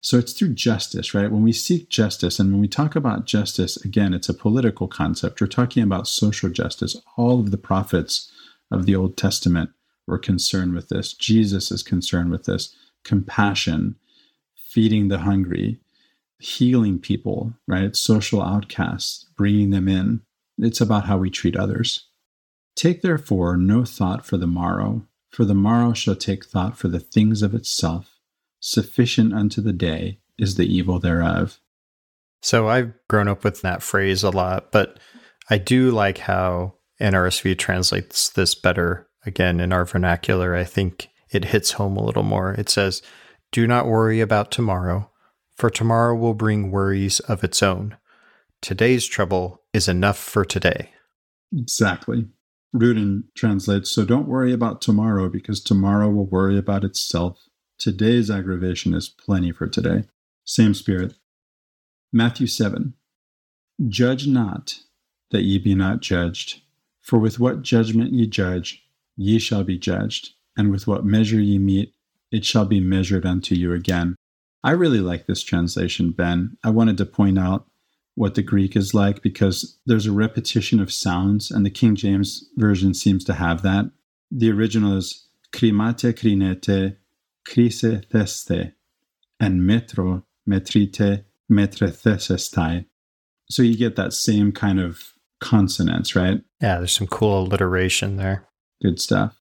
[0.00, 1.30] So it's through justice, right?
[1.30, 5.40] When we seek justice, and when we talk about justice, again, it's a political concept.
[5.40, 6.96] We're talking about social justice.
[7.16, 8.32] All of the prophets
[8.72, 9.70] of the Old Testament
[10.08, 11.12] were concerned with this.
[11.12, 13.94] Jesus is concerned with this compassion,
[14.56, 15.78] feeding the hungry,
[16.40, 17.84] healing people, right?
[17.84, 20.22] It's Social outcasts, bringing them in.
[20.58, 22.08] It's about how we treat others.
[22.74, 27.00] Take therefore no thought for the morrow, for the morrow shall take thought for the
[27.00, 28.18] things of itself.
[28.58, 31.60] Sufficient unto the day is the evil thereof.
[32.42, 34.98] So I've grown up with that phrase a lot, but
[35.50, 39.08] I do like how NRSV translates this better.
[39.26, 42.52] Again, in our vernacular, I think it hits home a little more.
[42.52, 43.02] It says,
[43.52, 45.10] Do not worry about tomorrow,
[45.60, 47.94] for tomorrow will bring worries of its own.
[48.62, 50.90] Today's trouble is enough for today.
[51.54, 52.28] Exactly.
[52.74, 57.38] Ruden translates So don't worry about tomorrow because tomorrow will worry about itself.
[57.78, 60.04] Today's aggravation is plenty for today.
[60.46, 61.14] Same spirit.
[62.10, 62.94] Matthew 7
[63.86, 64.78] Judge not
[65.30, 66.62] that ye be not judged.
[67.02, 68.82] For with what judgment ye judge,
[69.14, 71.92] ye shall be judged, and with what measure ye meet,
[72.32, 74.16] it shall be measured unto you again.
[74.62, 76.56] I really like this translation, Ben.
[76.62, 77.66] I wanted to point out
[78.14, 82.44] what the Greek is like because there's a repetition of sounds, and the King James
[82.56, 83.90] Version seems to have that.
[84.30, 86.96] The original is krimate krinete,
[87.48, 88.72] krise theste,
[89.38, 92.84] and metro metrite metrethesestai.
[93.48, 96.40] So you get that same kind of consonants, right?
[96.60, 98.46] Yeah, there's some cool alliteration there.
[98.82, 99.40] Good stuff.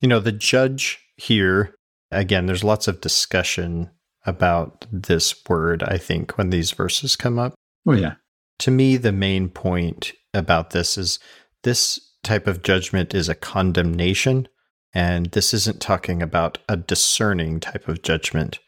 [0.00, 1.74] You know, the judge here,
[2.10, 3.90] again, there's lots of discussion
[4.28, 7.54] about this word, I think, when these verses come up.
[7.86, 8.14] Oh, yeah.
[8.60, 11.18] To me, the main point about this is
[11.62, 14.48] this type of judgment is a condemnation,
[14.94, 18.58] and this isn't talking about a discerning type of judgment.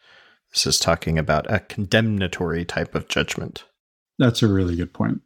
[0.52, 3.64] This is talking about a condemnatory type of judgment.
[4.18, 5.20] That's a really good point.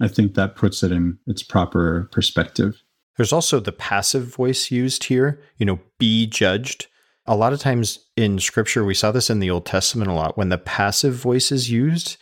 [0.00, 2.82] I think that puts it in its proper perspective.
[3.16, 6.86] There's also the passive voice used here, you know, be judged
[7.30, 10.36] a lot of times in scripture, we saw this in the Old Testament a lot.
[10.36, 12.16] When the passive voice is used,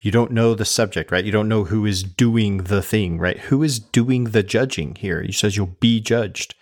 [0.00, 1.24] you don't know the subject, right?
[1.24, 3.36] You don't know who is doing the thing, right?
[3.36, 5.20] Who is doing the judging here?
[5.22, 6.54] He says you'll be judged.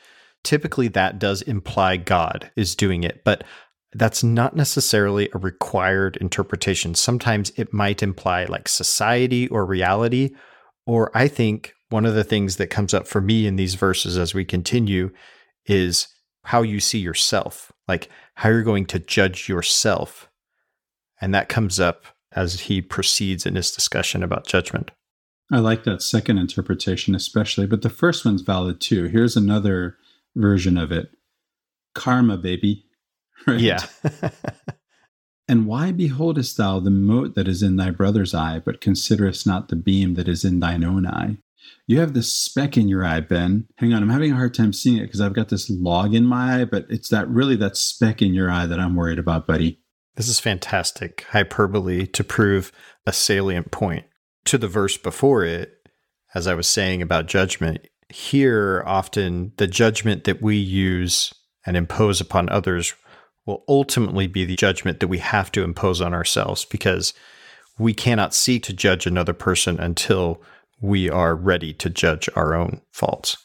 [0.43, 3.45] Typically, that does imply God is doing it, but
[3.93, 6.95] that's not necessarily a required interpretation.
[6.95, 10.31] Sometimes it might imply like society or reality.
[10.87, 14.17] Or I think one of the things that comes up for me in these verses
[14.17, 15.11] as we continue
[15.67, 16.09] is
[16.45, 20.29] how you see yourself like how you're going to judge yourself.
[21.21, 24.91] And that comes up as he proceeds in his discussion about judgment.
[25.51, 29.05] I like that second interpretation, especially, but the first one's valid too.
[29.05, 29.99] Here's another
[30.35, 31.11] version of it
[31.95, 32.87] karma, baby.
[33.45, 33.59] Right?
[33.59, 33.85] Yeah.
[35.49, 39.67] and why beholdest thou the mote that is in thy brother's eye, but considerest not
[39.67, 41.39] the beam that is in thine own eye?
[41.87, 43.67] You have this speck in your eye, Ben.
[43.77, 46.25] Hang on, I'm having a hard time seeing it because I've got this log in
[46.25, 49.47] my eye, but it's that really that speck in your eye that I'm worried about,
[49.47, 49.81] buddy.
[50.17, 52.73] This is fantastic hyperbole to prove
[53.07, 54.05] a salient point.
[54.47, 55.89] To the verse before it,
[56.35, 61.33] as I was saying about judgment, here often the judgment that we use
[61.65, 62.95] and impose upon others
[63.47, 67.13] will ultimately be the judgment that we have to impose on ourselves because
[67.79, 70.43] we cannot seek to judge another person until
[70.83, 73.37] we are ready to judge our own faults.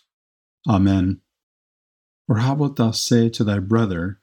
[0.67, 1.21] Amen.
[2.27, 4.19] Or how wilt thou say to thy brother,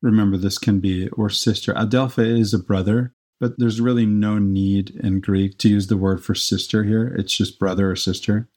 [0.00, 4.90] remember this can be, or sister, Adelpha is a brother, but there's really no need
[5.02, 7.08] in Greek to use the word for sister here.
[7.18, 8.48] It's just brother or sister.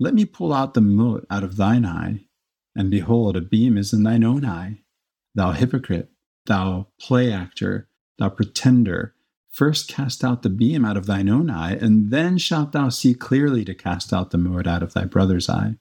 [0.00, 2.24] Let me pull out the mote out of thine eye,
[2.74, 4.78] and behold, a beam is in thine own eye.
[5.34, 6.10] Thou hypocrite,
[6.46, 7.86] thou play actor,
[8.18, 9.14] thou pretender,
[9.50, 13.14] first cast out the beam out of thine own eye, and then shalt thou see
[13.14, 15.76] clearly to cast out the mote out of thy brother's eye.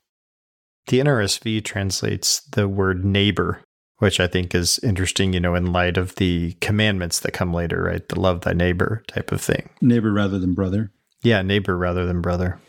[0.87, 3.61] The NRSV translates the word neighbor,
[3.97, 7.83] which I think is interesting, you know, in light of the commandments that come later,
[7.83, 8.07] right?
[8.07, 9.69] The love thy neighbor type of thing.
[9.81, 10.91] Neighbor rather than brother.
[11.21, 12.59] Yeah, neighbor rather than brother.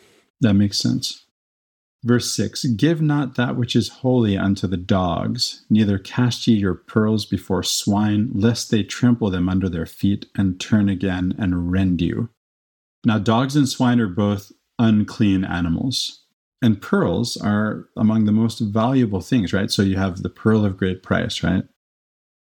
[0.41, 1.25] That makes sense.
[2.03, 6.75] Verse 6 Give not that which is holy unto the dogs, neither cast ye your
[6.75, 12.01] pearls before swine, lest they trample them under their feet and turn again and rend
[12.01, 12.31] you.
[13.05, 16.25] Now, dogs and swine are both unclean animals,
[16.63, 19.71] and pearls are among the most valuable things, right?
[19.71, 21.65] So you have the pearl of great price, right?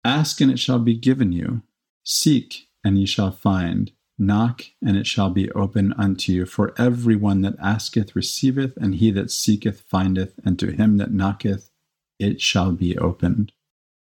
[0.04, 1.62] Ask and it shall be given you,
[2.04, 6.46] seek and ye shall find Knock, and it shall be open unto you.
[6.46, 11.10] For every one that asketh receiveth, and he that seeketh findeth, and to him that
[11.10, 11.72] knocketh
[12.20, 13.50] it shall be opened.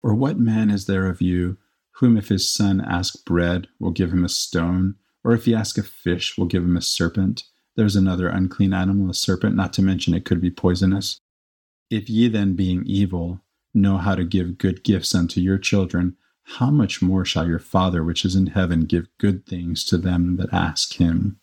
[0.04, 1.58] Or what man is there of you,
[1.94, 4.94] whom if his son ask bread, will give him a stone?
[5.24, 7.46] Or if he ask a fish, will give him a serpent?
[7.76, 11.20] There's another unclean animal, a serpent, not to mention it could be poisonous.
[11.90, 13.42] If ye then, being evil,
[13.74, 16.16] know how to give good gifts unto your children,
[16.46, 20.38] how much more shall your Father which is in heaven give good things to them
[20.38, 21.40] that ask him?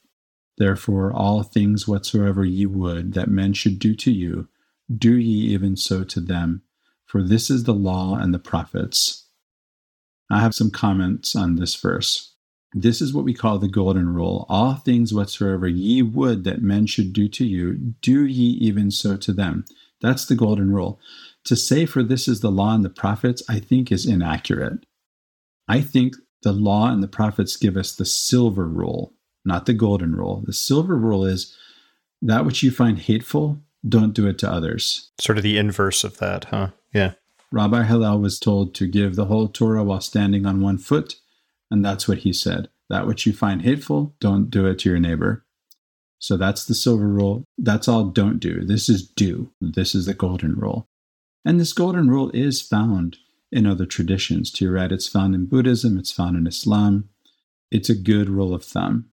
[0.59, 4.49] Therefore, all things whatsoever ye would that men should do to you,
[4.95, 6.63] do ye even so to them,
[7.05, 9.29] for this is the law and the prophets.
[10.31, 12.35] I have some comments on this verse.
[12.73, 14.47] This is what we call the golden rule.
[14.49, 19.17] All things whatsoever ye would that men should do to you, do ye even so
[19.19, 19.65] to them.
[20.01, 21.01] That's the golden rule.
[21.45, 24.87] To say, for this is the law and the prophets, I think is inaccurate.
[25.69, 29.13] I think the law and the prophets give us the silver rule,
[29.45, 30.43] not the golden rule.
[30.45, 31.57] The silver rule is
[32.21, 35.11] that which you find hateful, don't do it to others.
[35.21, 36.69] Sort of the inverse of that, huh?
[36.93, 37.13] Yeah.
[37.51, 41.17] Rabbi Hillel was told to give the whole Torah while standing on one foot,
[41.71, 42.69] and that's what he said.
[42.89, 45.45] That which you find hateful, don't do it to your neighbor.
[46.19, 47.45] So that's the silver rule.
[47.59, 48.65] That's all don't do.
[48.65, 49.51] This is do.
[49.61, 50.87] This is the golden rule.
[51.45, 53.17] And this golden rule is found
[53.53, 54.51] in other traditions.
[54.53, 57.09] To your right, it's found in Buddhism, it's found in Islam.
[57.71, 59.11] It's a good rule of thumb.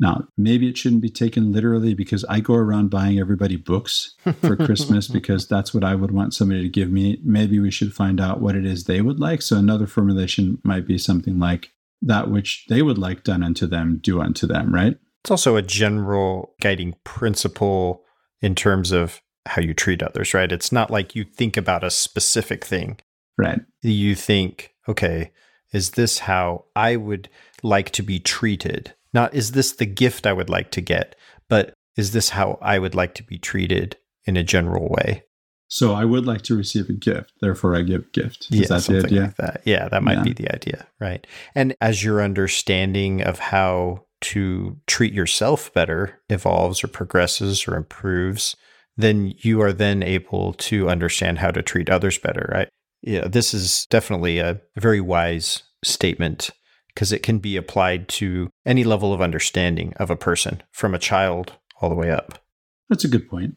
[0.00, 4.56] Now, maybe it shouldn't be taken literally because I go around buying everybody books for
[4.56, 7.18] Christmas because that's what I would want somebody to give me.
[7.24, 9.42] Maybe we should find out what it is they would like.
[9.42, 13.98] So, another formulation might be something like that which they would like done unto them,
[14.00, 14.96] do unto them, right?
[15.24, 18.04] It's also a general guiding principle
[18.40, 20.52] in terms of how you treat others, right?
[20.52, 22.98] It's not like you think about a specific thing.
[23.38, 23.60] Right.
[23.82, 25.30] You think, okay,
[25.72, 27.28] is this how I would
[27.62, 28.94] like to be treated?
[29.14, 31.14] Not is this the gift I would like to get,
[31.48, 35.24] but is this how I would like to be treated in a general way?
[35.68, 38.48] So I would like to receive a gift, therefore I give a gift.
[38.50, 39.20] Is yeah, that something the idea?
[39.20, 39.62] like that.
[39.66, 40.22] Yeah, that might yeah.
[40.22, 41.26] be the idea, right?
[41.54, 48.56] And as your understanding of how to treat yourself better evolves or progresses or improves,
[48.96, 52.68] then you are then able to understand how to treat others better, right?
[53.02, 56.50] Yeah, this is definitely a very wise statement
[56.88, 60.98] because it can be applied to any level of understanding of a person from a
[60.98, 62.42] child all the way up.
[62.88, 63.56] That's a good point.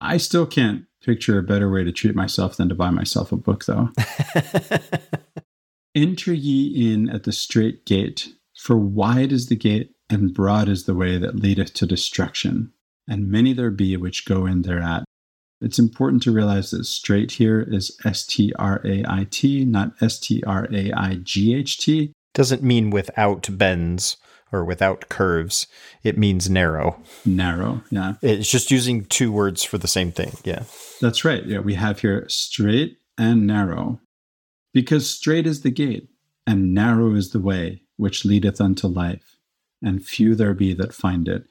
[0.00, 3.36] I still can't picture a better way to treat myself than to buy myself a
[3.36, 3.90] book, though.
[5.94, 10.84] Enter ye in at the strait gate, for wide is the gate and broad is
[10.84, 12.72] the way that leadeth to destruction,
[13.08, 15.04] and many there be which go in thereat.
[15.60, 19.92] It's important to realize that straight here is S T R A I T, not
[20.00, 22.12] S T R A I G H T.
[22.34, 24.18] Doesn't mean without bends
[24.52, 25.66] or without curves.
[26.02, 27.02] It means narrow.
[27.24, 28.14] Narrow, yeah.
[28.22, 30.34] It's just using two words for the same thing.
[30.44, 30.64] Yeah.
[31.00, 31.44] That's right.
[31.44, 34.00] Yeah, we have here straight and narrow.
[34.74, 36.10] Because straight is the gate,
[36.46, 39.36] and narrow is the way which leadeth unto life,
[39.82, 41.46] and few there be that find it.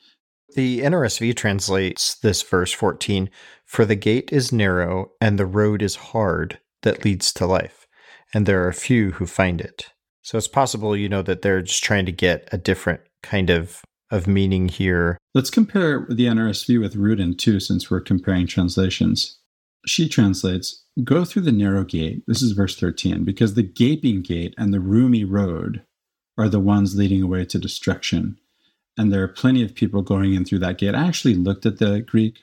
[0.54, 3.30] The NRSV translates this verse 14
[3.66, 7.88] For the gate is narrow, and the road is hard that leads to life,
[8.34, 9.88] and there are few who find it.
[10.22, 13.82] So it's possible, you know, that they're just trying to get a different kind of
[14.12, 15.18] of meaning here.
[15.34, 19.40] Let's compare the NRSV with Ruden too, since we're comparing translations.
[19.86, 22.24] She translates, Go through the narrow gate.
[22.28, 25.84] This is verse 13, because the gaping gate and the roomy road
[26.38, 28.38] are the ones leading away to destruction.
[28.98, 30.96] And there are plenty of people going in through that gate.
[30.96, 32.40] I actually looked at the Greek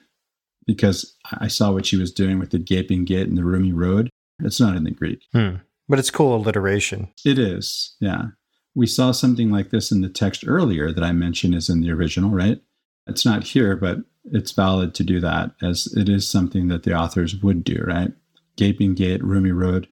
[0.67, 4.11] because I saw what she was doing with the gaping gate and the roomy road.
[4.41, 5.25] It's not in the Greek.
[5.33, 5.57] Hmm.
[5.89, 7.11] But it's cool alliteration.
[7.25, 8.27] It is, yeah.
[8.75, 11.91] We saw something like this in the text earlier that I mentioned is in the
[11.91, 12.61] original, right?
[13.07, 16.95] It's not here, but it's valid to do that as it is something that the
[16.95, 18.13] authors would do, right?
[18.57, 19.89] Gaping gate, roomy road.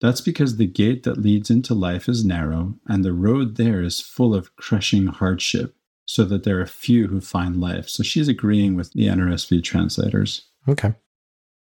[0.00, 4.00] That's because the gate that leads into life is narrow, and the road there is
[4.00, 5.76] full of crushing hardship,
[6.14, 7.88] so that there are few who find life.
[7.88, 10.42] So she's agreeing with the NRSV translators.
[10.68, 10.94] Okay.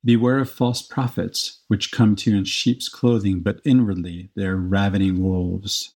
[0.04, 4.54] Beware of false prophets, which come to you in sheep's clothing, but inwardly they are
[4.54, 5.94] ravening wolves.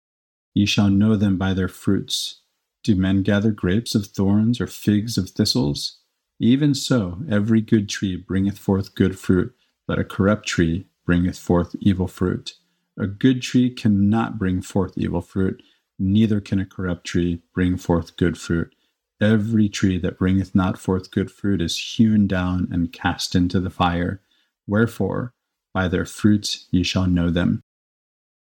[0.54, 2.40] Ye shall know them by their fruits.
[2.82, 5.98] Do men gather grapes of thorns or figs of thistles?
[6.40, 9.54] Even so, every good tree bringeth forth good fruit,
[9.86, 12.54] but a corrupt tree bringeth forth evil fruit.
[12.98, 15.62] A good tree cannot bring forth evil fruit,
[15.98, 18.74] neither can a corrupt tree bring forth good fruit.
[19.20, 23.70] Every tree that bringeth not forth good fruit is hewn down and cast into the
[23.70, 24.20] fire.
[24.66, 25.32] Wherefore,
[25.74, 27.62] by their fruits ye shall know them.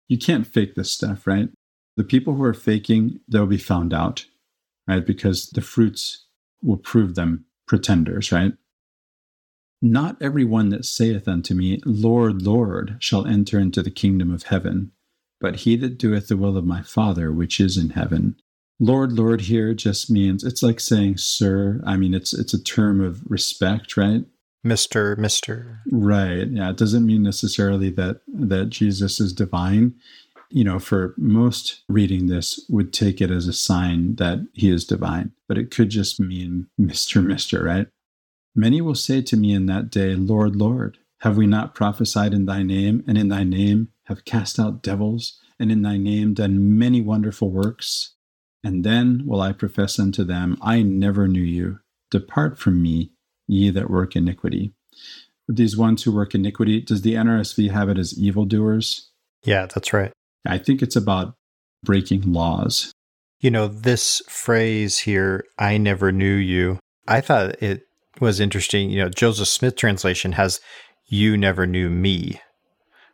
[0.07, 1.49] You can't fake this stuff, right?
[1.95, 4.25] The people who are faking, they'll be found out,
[4.87, 5.05] right?
[5.05, 6.25] Because the fruits
[6.61, 8.53] will prove them pretenders, right?
[9.81, 14.43] Not every one that saith unto me, Lord, Lord, shall enter into the kingdom of
[14.43, 14.91] heaven,
[15.39, 18.35] but he that doeth the will of my Father which is in heaven.
[18.79, 21.81] Lord, Lord here just means it's like saying sir.
[21.85, 24.23] I mean, it's it's a term of respect, right?
[24.63, 25.79] Mister, Mister.
[25.91, 26.47] Right.
[26.47, 26.69] Yeah.
[26.71, 29.95] It doesn't mean necessarily that that Jesus is divine.
[30.49, 34.85] You know, for most reading this would take it as a sign that he is
[34.85, 37.23] divine, but it could just mean Mr.
[37.25, 37.87] Mister, right?
[38.55, 42.45] Many will say to me in that day, Lord, Lord, have we not prophesied in
[42.45, 46.77] thy name, and in thy name have cast out devils, and in thy name done
[46.77, 48.15] many wonderful works?
[48.63, 51.79] And then will I profess unto them, I never knew you.
[52.11, 53.11] Depart from me,
[53.47, 54.73] ye that work iniquity.
[55.47, 59.09] These ones who work iniquity, does the NRSV have it as evildoers?
[59.43, 60.11] Yeah, that's right.
[60.45, 61.35] I think it's about
[61.83, 62.91] breaking laws.
[63.39, 67.83] You know, this phrase here, I never knew you, I thought it
[68.19, 68.89] was interesting.
[68.89, 70.59] You know, Joseph Smith translation has,
[71.05, 72.41] you never knew me,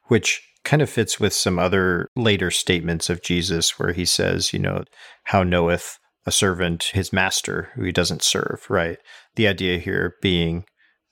[0.05, 4.59] which kind of fits with some other later statements of Jesus where he says, you
[4.59, 4.83] know,
[5.25, 8.97] how knoweth a servant his master who he doesn't serve, right?
[9.35, 10.65] The idea here being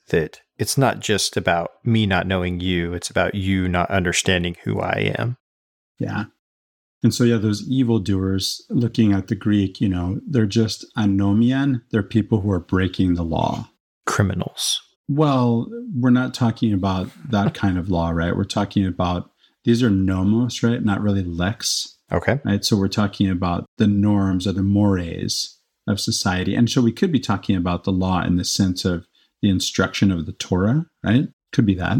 [0.09, 4.79] that it's not just about me not knowing you, it's about you not understanding who
[4.79, 5.37] I am.
[5.99, 6.25] Yeah.
[7.03, 11.81] And so, yeah, those evildoers, looking at the Greek, you know, they're just anomian.
[11.91, 13.69] They're people who are breaking the law.
[14.05, 14.79] Criminals.
[15.09, 18.35] Well, we're not talking about that kind of law, right?
[18.35, 19.30] We're talking about
[19.63, 20.83] these are nomos, right?
[20.83, 21.97] Not really lex.
[22.11, 22.39] Okay.
[22.43, 22.63] Right.
[22.65, 25.57] So we're talking about the norms or the mores
[25.87, 26.55] of society.
[26.55, 29.07] And so we could be talking about the law in the sense of
[29.41, 31.29] the instruction of the Torah, right?
[31.51, 31.97] Could be that.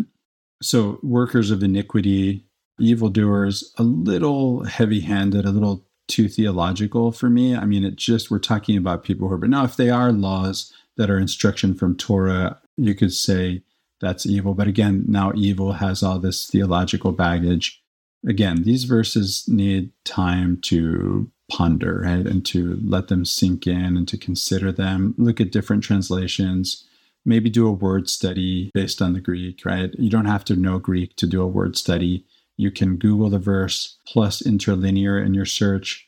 [0.62, 2.46] So workers of iniquity,
[2.80, 7.56] evildoers, a little heavy handed, a little too theological for me.
[7.56, 10.12] I mean, it just, we're talking about people who are, but now if they are
[10.12, 13.64] laws that are instruction from Torah, you could say
[14.02, 14.54] that's evil.
[14.54, 17.82] But again, now evil has all this theological baggage.
[18.28, 22.26] Again, these verses need time to ponder, right?
[22.26, 26.86] And to let them sink in and to consider them, look at different translations,
[27.26, 29.94] maybe do a word study based on the Greek, right?
[29.98, 32.26] You don't have to know Greek to do a word study.
[32.58, 36.08] You can Google the verse plus interlinear in your search,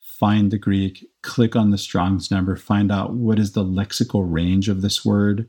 [0.00, 4.68] find the Greek, click on the Strong's number, find out what is the lexical range
[4.68, 5.48] of this word,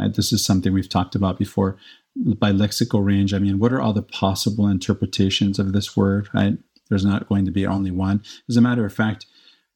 [0.00, 0.14] Right?
[0.14, 1.76] This is something we've talked about before.
[2.16, 6.58] By lexical range, I mean, what are all the possible interpretations of this word, right?
[6.88, 8.22] There's not going to be only one.
[8.48, 9.26] As a matter of fact,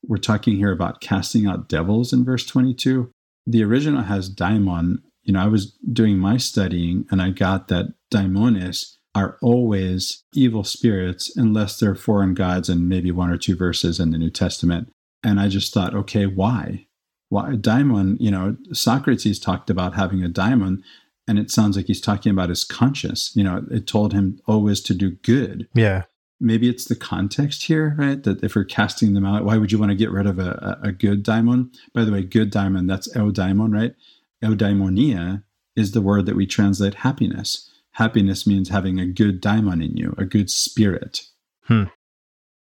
[0.07, 3.11] we're talking here about casting out devils in verse 22.
[3.47, 5.03] The original has daimon.
[5.23, 10.65] You know, I was doing my studying and I got that daimones are always evil
[10.65, 14.91] spirits unless they're foreign gods and maybe one or two verses in the New Testament.
[15.23, 16.87] And I just thought, okay, why?
[17.29, 20.83] Why a daimon, you know, Socrates talked about having a daimon.
[21.27, 23.33] And it sounds like he's talking about his conscience.
[23.35, 25.67] You know, it told him always to do good.
[25.75, 26.05] Yeah.
[26.39, 28.23] Maybe it's the context here, right?
[28.23, 30.79] That if we're casting them out, why would you want to get rid of a,
[30.83, 31.71] a, a good daimon?
[31.95, 33.95] By the way, good daimon, that's eudaimon, right?
[34.43, 35.43] Eudaimonia
[35.77, 37.71] is the word that we translate happiness.
[37.93, 41.23] Happiness means having a good daimon in you, a good spirit.
[41.63, 41.85] Hmm.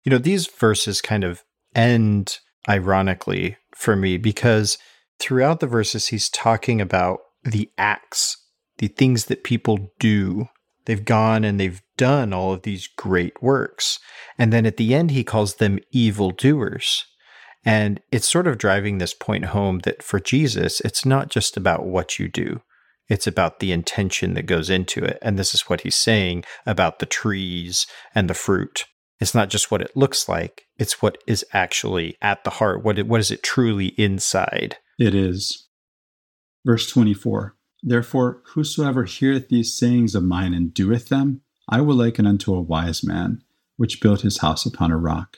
[0.05, 1.43] You know, these verses kind of
[1.75, 2.39] end
[2.69, 4.79] ironically for me because
[5.19, 8.37] throughout the verses, he's talking about the acts,
[8.79, 10.49] the things that people do.
[10.85, 14.01] They've gone and they've done all of these great works.
[14.37, 17.05] And then at the end, he calls them evildoers.
[17.65, 21.87] And it's sort of driving this point home that for Jesus, it's not just about
[21.87, 22.61] what you do,
[23.09, 25.19] it's about the intention that goes into it.
[25.23, 28.87] And this is what he's saying about the trees and the fruit.
[29.23, 32.83] It's not just what it looks like, it's what is actually at the heart.
[32.83, 34.79] What, what is it truly inside?
[34.99, 35.69] It is.
[36.67, 37.55] Verse 24
[37.85, 42.61] Therefore, whosoever heareth these sayings of mine and doeth them, I will liken unto a
[42.61, 43.45] wise man,
[43.77, 45.37] which built his house upon a rock.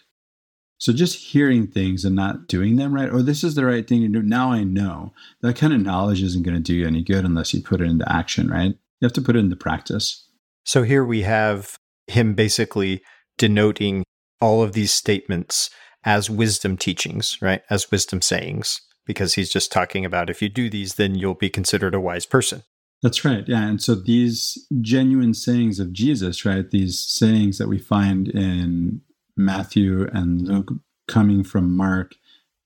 [0.79, 4.01] So just hearing things and not doing them right, or this is the right thing
[4.01, 5.13] to do, now I know.
[5.43, 7.91] That kind of knowledge isn't going to do you any good unless you put it
[7.91, 8.79] into action, right?
[9.01, 10.27] You have to put it into practice.
[10.65, 13.03] So here we have him basically
[13.39, 14.05] denoting
[14.41, 15.71] all of these statements
[16.05, 17.63] as wisdom teachings, right?
[17.71, 21.51] As wisdom sayings because he's just talking about if you do these, then you'll be
[21.51, 22.63] considered a wise person.
[23.03, 23.45] That's right.
[23.47, 23.67] Yeah.
[23.69, 26.71] And so these genuine sayings of Jesus, right?
[26.71, 29.03] These sayings that we find in
[29.37, 30.73] Matthew and Luke
[31.07, 32.15] coming from Mark,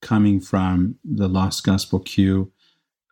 [0.01, 2.53] coming from the Lost Gospel Q,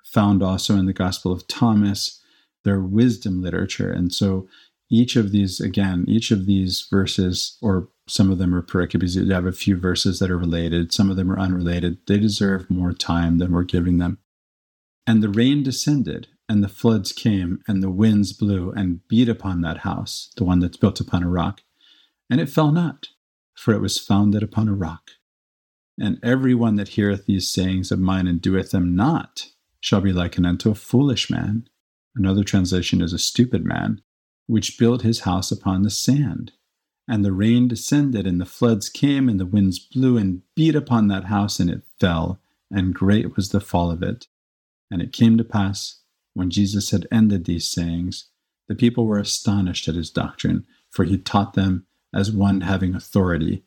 [0.05, 2.23] found also in the Gospel of Thomas,
[2.63, 3.91] they're wisdom literature.
[3.91, 4.49] And so
[4.91, 9.16] each of these, again, each of these verses or some of them are pericopes.
[9.16, 11.99] You have a few verses that are related, some of them are unrelated.
[12.07, 14.18] They deserve more time than we're giving them.
[15.07, 19.61] And the rain descended, and the floods came, and the winds blew and beat upon
[19.61, 21.62] that house, the one that's built upon a rock.
[22.30, 23.09] And it fell not,
[23.55, 25.11] for it was founded upon a rock.
[25.99, 29.47] And every one that heareth these sayings of mine and doeth them not
[29.80, 31.68] shall be likened unto a foolish man.
[32.14, 34.03] Another translation is a stupid man,
[34.47, 36.53] which built his house upon the sand.
[37.09, 41.09] And the rain descended, and the floods came, and the winds blew and beat upon
[41.09, 42.41] that house, and it fell,
[42.71, 44.27] and great was the fall of it.
[44.91, 46.01] And it came to pass,
[46.35, 48.27] when Jesus had ended these sayings,
[48.69, 53.63] the people were astonished at his doctrine, for he taught them as one having authority,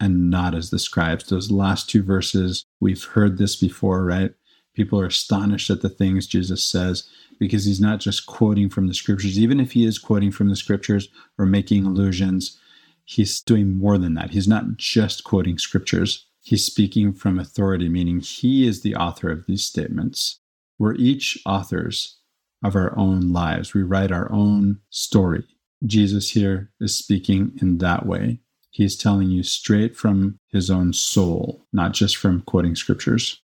[0.00, 1.24] and not as the scribes.
[1.24, 4.34] Those last two verses, we've heard this before, right?
[4.74, 7.08] People are astonished at the things Jesus says
[7.38, 9.38] because he's not just quoting from the scriptures.
[9.38, 11.08] Even if he is quoting from the scriptures
[11.38, 12.58] or making allusions,
[13.04, 14.30] he's doing more than that.
[14.30, 19.46] He's not just quoting scriptures, he's speaking from authority, meaning he is the author of
[19.46, 20.40] these statements.
[20.78, 22.18] We're each authors
[22.62, 25.44] of our own lives, we write our own story.
[25.84, 28.40] Jesus here is speaking in that way.
[28.70, 33.40] He's telling you straight from his own soul, not just from quoting scriptures.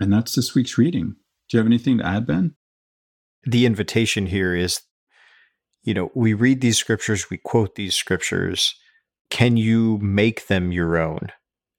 [0.00, 1.16] And that's this week's reading.
[1.48, 2.54] Do you have anything to add, Ben?
[3.44, 4.80] The invitation here is
[5.84, 8.74] you know, we read these scriptures, we quote these scriptures,
[9.30, 11.28] can you make them your own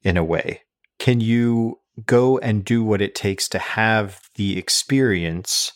[0.03, 0.61] in a way?
[0.99, 5.71] Can you go and do what it takes to have the experience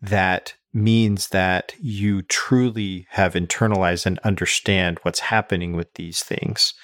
[0.00, 6.74] that means that you truly have internalized and understand what's happening with these things?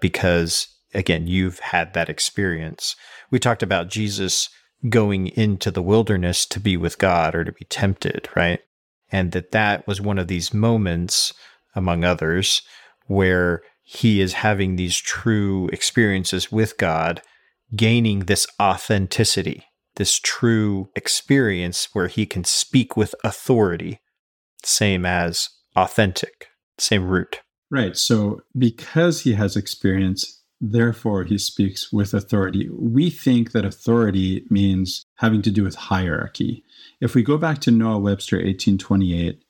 [0.00, 2.96] Because again, you've had that experience.
[3.30, 4.48] We talked about Jesus
[4.88, 8.60] going into the wilderness to be with God or to be tempted, right?
[9.10, 11.32] And that that was one of these moments,
[11.74, 12.62] among others,
[13.06, 17.22] where he is having these true experiences with God,
[17.76, 19.64] gaining this authenticity,
[19.96, 24.00] this true experience where he can speak with authority,
[24.62, 27.40] same as authentic, same root.
[27.70, 27.96] Right.
[27.96, 32.68] So, because he has experience, therefore he speaks with authority.
[32.70, 36.64] We think that authority means having to do with hierarchy.
[37.00, 39.44] If we go back to Noah Webster 1828,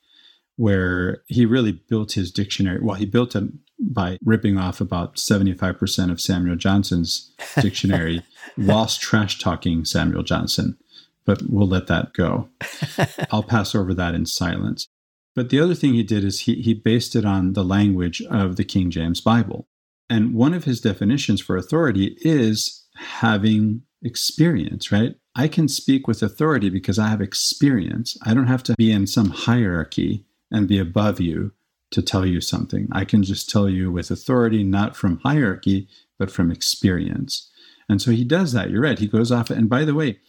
[0.57, 2.79] where he really built his dictionary.
[2.81, 3.43] Well, he built it
[3.79, 8.23] by ripping off about 75% of Samuel Johnson's dictionary
[8.57, 10.77] whilst trash talking Samuel Johnson.
[11.25, 12.49] But we'll let that go.
[13.31, 14.87] I'll pass over that in silence.
[15.33, 18.55] But the other thing he did is he, he based it on the language of
[18.55, 19.67] the King James Bible.
[20.09, 25.15] And one of his definitions for authority is having experience, right?
[25.35, 28.17] I can speak with authority because I have experience.
[28.23, 31.51] I don't have to be in some hierarchy and be above you
[31.91, 32.87] to tell you something.
[32.91, 35.87] I can just tell you with authority, not from hierarchy,
[36.17, 37.49] but from experience.
[37.89, 38.69] And so he does that.
[38.69, 38.99] You're right.
[38.99, 39.49] He goes off.
[39.49, 40.19] And by the way,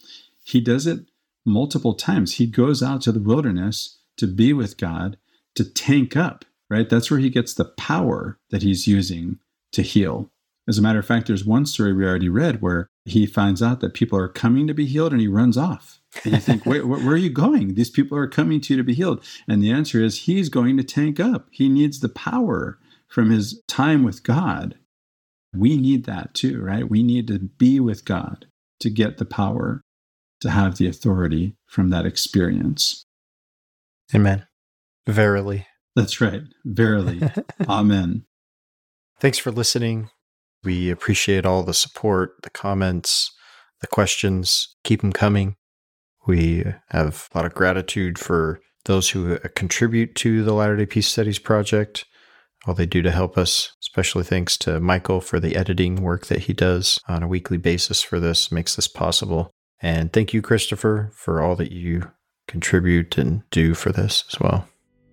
[0.43, 0.99] he does it
[1.45, 2.35] multiple times.
[2.35, 5.17] He goes out to the wilderness to be with God,
[5.55, 6.89] to tank up, right?
[6.89, 9.39] That's where he gets the power that he's using
[9.77, 10.29] to heal.
[10.67, 13.79] As a matter of fact, there's one story we already read where he finds out
[13.79, 16.01] that people are coming to be healed and he runs off.
[16.25, 17.75] And you think, wait, where, where are you going?
[17.75, 19.23] These people are coming to you to be healed.
[19.47, 21.47] And the answer is he's going to tank up.
[21.51, 24.75] He needs the power from his time with God.
[25.55, 26.89] We need that too, right?
[26.89, 28.47] We need to be with God
[28.81, 29.81] to get the power
[30.41, 33.05] to have the authority from that experience.
[34.13, 34.45] Amen.
[35.07, 35.65] Verily.
[35.95, 36.41] That's right.
[36.65, 37.21] Verily.
[37.69, 38.25] Amen.
[39.19, 40.09] Thanks for listening.
[40.63, 43.31] We appreciate all the support, the comments,
[43.81, 44.75] the questions.
[44.83, 45.55] Keep them coming.
[46.27, 50.85] We have a lot of gratitude for those who uh, contribute to the Latter day
[50.85, 52.05] Peace Studies Project,
[52.65, 53.73] all they do to help us.
[53.81, 58.01] Especially thanks to Michael for the editing work that he does on a weekly basis
[58.01, 59.51] for this, makes this possible.
[59.81, 62.11] And thank you, Christopher, for all that you
[62.47, 64.67] contribute and do for this as well.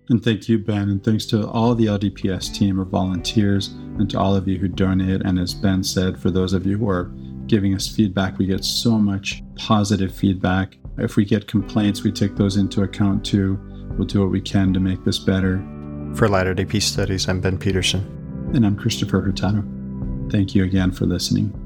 [0.09, 0.89] And thank you, Ben.
[0.89, 4.67] And thanks to all the LDPS team of volunteers and to all of you who
[4.67, 5.21] donate.
[5.21, 7.11] And as Ben said, for those of you who are
[7.47, 10.77] giving us feedback, we get so much positive feedback.
[10.97, 13.59] If we get complaints, we take those into account too.
[13.97, 15.57] We'll do what we can to make this better.
[16.13, 18.51] For Latter day Peace Studies, I'm Ben Peterson.
[18.53, 19.63] And I'm Christopher Hurtado.
[20.29, 21.64] Thank you again for listening.